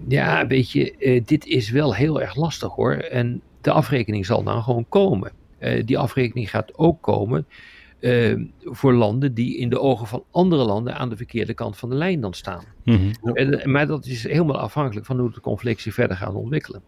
Ja, 0.09 0.47
weet 0.47 0.71
je, 0.71 1.23
dit 1.25 1.47
is 1.47 1.71
wel 1.71 1.95
heel 1.95 2.21
erg 2.21 2.35
lastig 2.35 2.73
hoor. 2.73 2.93
En 2.93 3.43
de 3.61 3.71
afrekening 3.71 4.27
zal 4.27 4.43
dan 4.43 4.63
gewoon 4.63 4.87
komen. 4.89 5.33
die 5.85 5.99
afrekening 5.99 6.51
gaat 6.51 6.79
ook 6.79 7.03
komen 7.03 7.47
uh, 8.01 8.45
voor 8.61 8.95
landen 8.95 9.35
die 9.35 9.57
in 9.57 9.69
de 9.69 9.81
ogen 9.81 10.07
van 10.07 10.25
andere 10.31 10.65
landen 10.65 10.97
aan 10.97 11.09
de 11.09 11.17
verkeerde 11.17 11.55
kant 11.55 11.77
van 11.77 11.89
de 11.89 11.95
lijn 11.95 12.21
dan 12.21 12.35
staan. 12.35 12.65
Mm 12.85 13.13
-hmm. 13.23 13.71
maar 13.71 13.87
dat 13.87 14.07
is 14.07 14.23
helemaal 14.23 14.59
afhankelijk 14.59 15.07
van 15.07 15.19
hoe 15.19 15.33
de 15.33 15.41
conflict 15.41 15.81
zich 15.81 15.95
verder 15.95 16.17
gaat 16.17 16.35
ontwikkelen. 16.35 16.83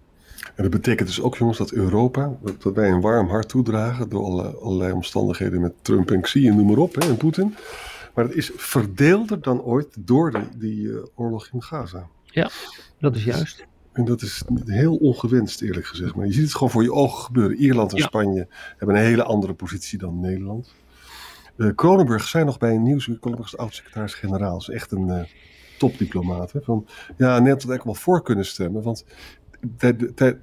En 0.54 0.62
dat 0.62 0.70
betekent 0.70 1.08
dus 1.08 1.20
ook, 1.20 1.36
jongens, 1.36 1.58
dat 1.58 1.72
Europa, 1.72 2.36
dat 2.58 2.74
wij 2.74 2.90
een 2.90 3.00
warm 3.00 3.28
hart 3.28 3.48
toedragen 3.48 4.08
door 4.08 4.24
alle, 4.24 4.56
allerlei 4.56 4.92
omstandigheden 4.92 5.60
met 5.60 5.72
Trump 5.82 6.10
en 6.10 6.20
Xi 6.20 6.48
en 6.48 6.56
noem 6.56 6.66
maar 6.66 6.76
op, 6.76 6.94
hè, 6.94 7.08
en 7.08 7.16
Poetin. 7.16 7.54
Maar 8.14 8.24
het 8.24 8.34
is 8.34 8.50
verdeelder 8.56 9.42
dan 9.42 9.62
ooit 9.62 9.96
door 9.98 10.30
de, 10.30 10.40
die 10.56 10.80
uh, 10.80 10.96
oorlog 11.14 11.48
in 11.52 11.62
Gaza. 11.62 12.08
Ja, 12.24 12.50
dat 12.98 13.16
is 13.16 13.24
juist. 13.24 13.66
En 13.92 14.04
dat 14.04 14.22
is 14.22 14.42
heel 14.64 14.96
ongewenst, 14.96 15.62
eerlijk 15.62 15.86
gezegd. 15.86 16.14
Maar 16.14 16.26
je 16.26 16.32
ziet 16.32 16.42
het 16.42 16.52
gewoon 16.52 16.70
voor 16.70 16.82
je 16.82 16.92
ogen 16.92 17.24
gebeuren. 17.24 17.56
Ierland 17.56 17.92
en 17.92 17.98
ja. 17.98 18.04
Spanje 18.04 18.46
hebben 18.76 18.96
een 18.96 19.02
hele 19.02 19.22
andere 19.22 19.54
positie 19.54 19.98
dan 19.98 20.20
Nederland. 20.20 20.74
Uh, 21.58 21.74
Kronenburg 21.74 22.28
zei 22.28 22.44
nog 22.44 22.58
bij 22.58 22.74
een 22.74 22.82
nieuws, 22.82 23.04
Kronenburg 23.04 23.52
is 23.52 23.56
oud-secretaris-generaal, 23.56 24.56
is 24.56 24.68
echt 24.68 24.92
een 24.92 25.08
uh, 25.08 25.20
topdiplomaat. 25.78 26.52
Hè, 26.52 26.60
van, 26.62 26.86
ja, 27.16 27.28
net 27.28 27.38
had 27.38 27.48
eigenlijk 27.48 27.84
wel 27.84 27.94
voor 27.94 28.22
kunnen 28.22 28.46
stemmen, 28.46 28.82
want 28.82 29.04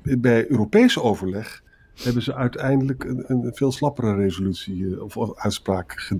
bij 0.03 0.49
Europese 0.49 1.01
overleg 1.01 1.63
hebben 2.03 2.21
ze 2.21 2.35
uiteindelijk 2.35 3.03
een, 3.03 3.23
een 3.27 3.51
veel 3.53 3.71
slappere 3.71 4.15
resolutie 4.15 4.75
uh, 4.75 5.01
of, 5.15 5.37
uitspraak 5.37 6.13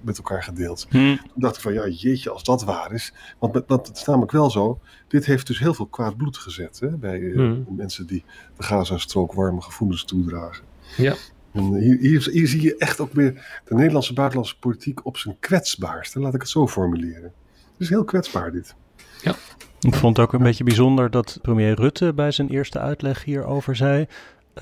met 0.00 0.16
elkaar 0.16 0.42
gedeeld. 0.42 0.86
Hmm. 0.88 1.16
Toen 1.16 1.30
dacht 1.34 1.56
ik 1.56 1.62
van, 1.62 1.72
ja 1.72 1.88
jeetje, 1.88 2.30
als 2.30 2.44
dat 2.44 2.64
waar 2.64 2.92
is. 2.92 3.12
Want, 3.38 3.54
het 3.54 3.90
is 3.94 4.04
namelijk 4.04 4.32
wel 4.32 4.50
zo, 4.50 4.80
dit 5.08 5.26
heeft 5.26 5.46
dus 5.46 5.58
heel 5.58 5.74
veel 5.74 5.86
kwaad 5.86 6.16
bloed 6.16 6.36
gezet 6.36 6.80
hè, 6.80 6.88
bij 6.88 7.18
hmm. 7.20 7.66
mensen 7.68 8.06
die 8.06 8.24
de 8.56 8.62
Gaza-strook 8.62 9.32
warme 9.32 9.60
gevoelens 9.60 10.04
toedragen. 10.04 10.64
Ja. 10.96 11.14
En 11.52 11.74
hier, 11.74 11.98
hier, 11.98 12.28
hier, 12.32 12.46
zie 12.48 12.62
je 12.62 12.76
echt 12.76 13.00
ook 13.00 13.12
weer 13.12 13.60
de 13.64 13.74
Nederlandse 13.74 14.12
buitenlandse 14.12 14.58
politiek 14.58 15.06
op 15.06 15.16
zijn 15.16 15.36
kwetsbaarste, 15.40 16.20
laat 16.20 16.34
ik 16.34 16.40
het 16.40 16.50
zo 16.50 16.68
formuleren. 16.68 17.32
Het 17.52 17.78
is 17.78 17.88
heel 17.88 18.04
kwetsbaar 18.04 18.52
dit. 18.52 18.74
Ja. 19.22 19.34
Ik 19.80 19.94
vond 19.94 20.16
het 20.16 20.26
ook 20.26 20.32
een 20.32 20.42
beetje 20.42 20.64
bijzonder 20.64 21.10
dat 21.10 21.38
premier 21.42 21.74
Rutte 21.74 22.12
bij 22.14 22.30
zijn 22.30 22.48
eerste 22.48 22.78
uitleg 22.78 23.24
hierover 23.24 23.76
zei. 23.76 24.06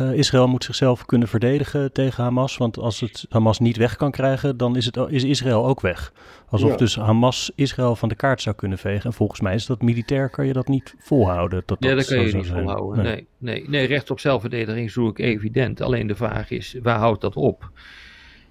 Uh, 0.01 0.13
Israël 0.13 0.49
moet 0.49 0.65
zichzelf 0.65 1.07
kunnen 1.07 1.29
verdedigen 1.29 1.93
tegen 1.93 2.23
Hamas. 2.25 2.57
Want 2.57 2.79
als 2.79 3.01
het 3.01 3.27
Hamas 3.29 3.59
niet 3.59 3.77
weg 3.77 3.97
kan 3.97 4.11
krijgen, 4.11 4.57
dan 4.57 4.77
is, 4.77 4.85
het, 4.85 4.97
is 5.09 5.25
Israël 5.25 5.67
ook 5.67 5.81
weg. 5.81 6.13
Alsof 6.49 6.77
dus 6.77 6.97
Hamas 6.97 7.53
Israël 7.55 7.97
van 7.97 8.09
de 8.09 8.15
kaart 8.15 8.43
zou 8.43 8.57
kunnen 8.57 8.79
vegen. 8.79 9.05
En 9.05 9.13
volgens 9.13 9.41
mij 9.41 9.55
is 9.55 9.67
dat 9.67 9.83
militair, 9.83 10.31
kan 10.31 10.47
je 10.47 10.53
dat 10.53 10.69
niet 10.69 10.95
volhouden. 10.99 11.63
Dat 11.67 11.77
ja, 11.81 11.95
dat, 11.95 12.07
kan 12.07 12.27
je 12.27 12.35
niet 12.35 12.47
volhouden. 12.47 13.05
Nee. 13.05 13.27
nee. 13.39 13.69
Nee, 13.69 13.87
recht 13.87 14.11
op 14.11 14.21
zelfverdediging 14.21 14.91
zoek 14.91 15.19
ik 15.19 15.25
evident. 15.25 15.81
Alleen 15.81 16.07
de 16.07 16.17
vraag 16.17 16.51
is, 16.51 16.77
waar 16.83 16.99
houdt 16.99 17.21
dat 17.21 17.37
op? 17.37 17.71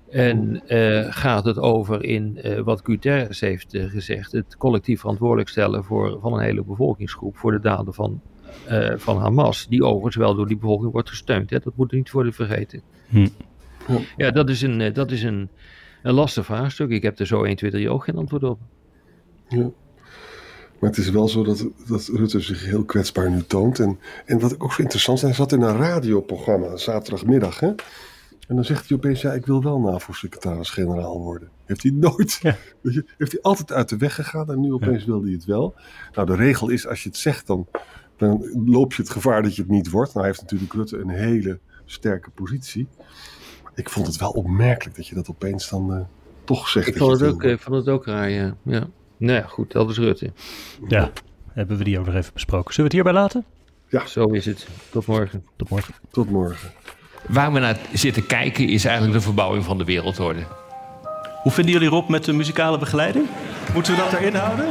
En 0.10 0.62
uh, 0.68 1.06
gaat 1.10 1.46
het 1.46 1.60
over 1.60 2.04
in 2.04 2.40
uh, 2.44 2.60
wat 2.60 2.82
Guterres 2.84 3.40
heeft 3.40 3.78
gezegd, 3.78 4.32
het 4.32 4.58
collectief 4.58 5.00
verantwoordelijk 5.00 5.50
stellen 5.50 5.84
voor, 5.84 6.18
van 6.22 6.34
een 6.34 6.44
hele 6.44 6.64
bevolkingsgroep 6.64 7.38
voor 7.38 7.52
de 7.52 7.60
daden 7.60 7.94
van 7.94 8.22
uh, 8.70 8.94
van 8.98 9.18
Hamas, 9.18 9.68
die 9.68 9.84
overigens 9.84 10.16
wel 10.16 10.36
door 10.36 10.48
die 10.48 10.58
bevolking 10.58 10.92
wordt 10.92 11.10
gesteund. 11.10 11.50
Hè? 11.50 11.60
Dat 11.60 11.76
moet 11.76 11.92
niet 11.92 12.12
worden 12.12 12.34
vergeten. 12.34 12.82
Hm. 13.10 13.28
Ja, 14.18 14.32
dat 14.32 14.50
is, 14.50 14.62
een, 14.62 14.94
dat 14.94 15.12
is 15.12 15.24
een, 15.24 15.50
een 16.04 16.14
lastig 16.14 16.46
vraagstuk. 16.46 16.90
Ik 16.90 17.04
heb 17.04 17.20
er 17.20 17.28
zo 17.28 17.44
1, 17.44 17.56
2, 17.56 17.72
3 17.72 17.90
ook 17.90 18.04
geen 18.04 18.18
antwoord 18.18 18.44
op. 18.44 18.60
Ja. 19.48 19.70
Maar 20.80 20.90
het 20.90 21.00
is 21.00 21.10
wel 21.10 21.28
zo 21.28 21.44
dat, 21.44 21.68
dat 21.88 22.10
Rutte 22.14 22.40
zich 22.40 22.66
heel 22.66 22.84
kwetsbaar 22.84 23.30
nu 23.30 23.44
toont. 23.44 23.80
En, 23.80 24.00
en 24.26 24.40
wat 24.40 24.60
ook 24.60 24.74
zo 24.74 24.82
interessant 24.82 25.18
is, 25.18 25.24
hij 25.24 25.34
zat 25.34 25.52
in 25.52 25.62
een 25.62 25.78
radioprogramma 25.78 26.78
zaterdagmiddag. 26.78 27.60
Hè? 27.60 27.74
En 28.48 28.56
dan 28.56 28.66
zegt 28.66 28.90
hij 28.90 28.98
opeens, 28.98 29.22
ja, 29.22 29.34
ik 29.34 29.46
wil 29.46 29.64
wel 29.64 29.80
NAVO-secretaris-generaal 29.80 31.22
worden. 31.22 31.50
Heeft 31.66 31.84
hij 31.84 31.92
nooit, 31.92 32.40
ja. 32.42 32.56
heeft 33.18 33.32
hij 33.32 33.42
altijd 33.42 33.72
uit 33.72 33.90
de 33.90 33.98
weg 33.98 34.16
gegaan 34.16 34.52
en 34.52 34.60
nu 34.60 34.74
opeens 34.74 35.04
ja. 35.04 35.08
wil 35.08 35.24
hij 35.24 35.32
het 35.32 35.46
wel. 35.46 35.76
Nou, 36.14 36.28
de 36.28 36.36
regel 36.36 36.70
is, 36.70 36.88
als 36.88 37.04
je 37.04 37.10
het 37.10 37.18
zegt, 37.18 37.48
dan 37.48 37.68
dan 38.18 38.64
loop 38.66 38.94
je 38.94 39.02
het 39.02 39.12
gevaar 39.12 39.44
dat 39.44 39.56
je 39.56 39.62
het 39.62 39.72
niet 39.72 39.90
wordt. 39.90 40.14
Nou 40.14 40.26
heeft 40.26 40.42
natuurlijk 40.42 40.74
Rutte 40.74 40.98
een 40.98 41.10
hele 41.10 41.60
sterke 41.86 42.30
positie. 42.30 42.88
Ik 43.76 43.90
vond 43.90 44.08
het 44.08 44.18
wel 44.18 44.30
opmerkelijk 44.30 44.96
dat 44.96 45.08
je 45.08 45.16
dat 45.16 45.30
opeens 45.30 45.70
dan 45.70 45.94
uh, 45.94 46.00
toch 46.44 46.68
zegt. 46.68 46.88
Ik 46.88 46.98
vond 46.98 47.20
het, 47.20 47.30
ook, 47.30 47.60
vond 47.60 47.76
het 47.76 47.88
ook 47.88 48.06
raar, 48.06 48.30
ja. 48.30 48.56
ja. 48.64 48.88
Nou 49.18 49.40
ja, 49.40 49.48
goed, 49.48 49.72
dat 49.72 49.90
is 49.90 49.98
Rutte. 49.98 50.32
Ja, 50.88 51.12
hebben 51.52 51.78
we 51.78 51.84
die 51.84 52.00
ook 52.00 52.06
nog 52.06 52.16
even 52.16 52.34
besproken. 52.34 52.74
Zullen 52.74 52.92
we 52.92 52.98
het 52.98 53.06
hierbij 53.06 53.22
laten? 53.22 53.46
Ja. 53.88 54.06
Zo 54.06 54.26
is 54.26 54.46
het. 54.46 54.68
Tot 54.90 55.06
morgen. 55.06 55.46
Tot 55.56 55.70
morgen. 55.70 55.94
Tot 56.12 56.30
morgen. 56.30 56.72
Waar 57.28 57.54
we 57.54 57.60
naar 57.60 57.80
zitten 57.94 58.26
kijken 58.26 58.70
is 58.70 58.86
eigenlijk 58.86 59.18
de 59.18 59.24
verbouwing 59.24 59.64
van 59.64 59.78
de 59.78 59.84
wereldorde. 59.84 60.44
Hoe 61.42 61.52
vinden 61.52 61.74
jullie 61.74 61.90
Rob 61.90 62.10
met 62.10 62.24
de 62.24 62.34
muzikale 62.34 62.78
begeleiding? 62.78 63.26
Moeten 63.74 63.96
we 63.96 64.00
dat 64.00 64.14
erin 64.14 64.36
houden? 64.36 64.66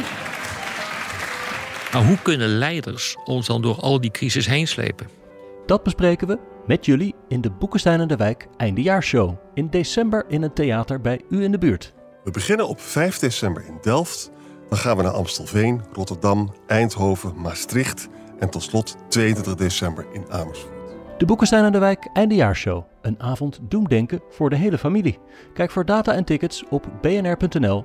Maar 1.93 2.05
hoe 2.07 2.19
kunnen 2.23 2.49
leiders 2.49 3.17
ons 3.25 3.47
dan 3.47 3.63
door 3.63 3.81
al 3.81 4.01
die 4.01 4.11
crisis 4.11 4.47
heen 4.47 4.69
slepen? 4.69 5.07
Dat 5.67 5.83
bespreken 5.83 6.27
we 6.27 6.39
met 6.67 6.87
jullie 6.87 7.15
in 7.29 7.41
de 7.41 7.51
Boekenstein 7.51 8.01
en 8.01 8.09
de 8.09 8.17
Wijk 8.17 8.47
Eindejaarsshow. 8.57 9.35
In 9.55 9.69
december 9.71 10.25
in 10.29 10.43
een 10.43 10.53
theater 10.53 11.01
bij 11.01 11.21
u 11.31 11.43
in 11.43 11.53
de 11.53 11.59
buurt. 11.59 11.95
We 12.25 12.31
beginnen 12.31 12.69
op 12.69 12.81
5 12.81 13.19
december 13.19 13.65
in 13.67 13.79
Delft. 13.83 14.31
Dan 14.69 14.79
gaan 14.79 14.97
we 14.97 15.03
naar 15.03 15.13
Amstelveen, 15.13 15.83
Rotterdam, 15.93 16.53
Eindhoven, 16.67 17.41
Maastricht 17.41 18.09
en 18.39 18.51
tot 18.51 18.63
slot 18.63 18.97
22 19.09 19.55
december 19.55 20.07
in 20.13 20.25
Amersfoort. 20.31 20.75
De 21.19 21.25
Boekenstein 21.25 21.65
en 21.65 21.73
de 21.73 21.79
Wijk 21.79 22.09
Eindejaarsshow. 22.13 22.85
Een 23.03 23.21
avond 23.21 23.59
doemdenken 23.63 24.21
voor 24.31 24.51
de 24.51 24.57
hele 24.57 24.79
familie. 24.79 25.19
Kijk 25.55 25.71
voor 25.71 25.85
data 25.85 26.13
en 26.13 26.25
tickets 26.25 26.65
op 26.69 26.87
bnr.nl 27.01 27.85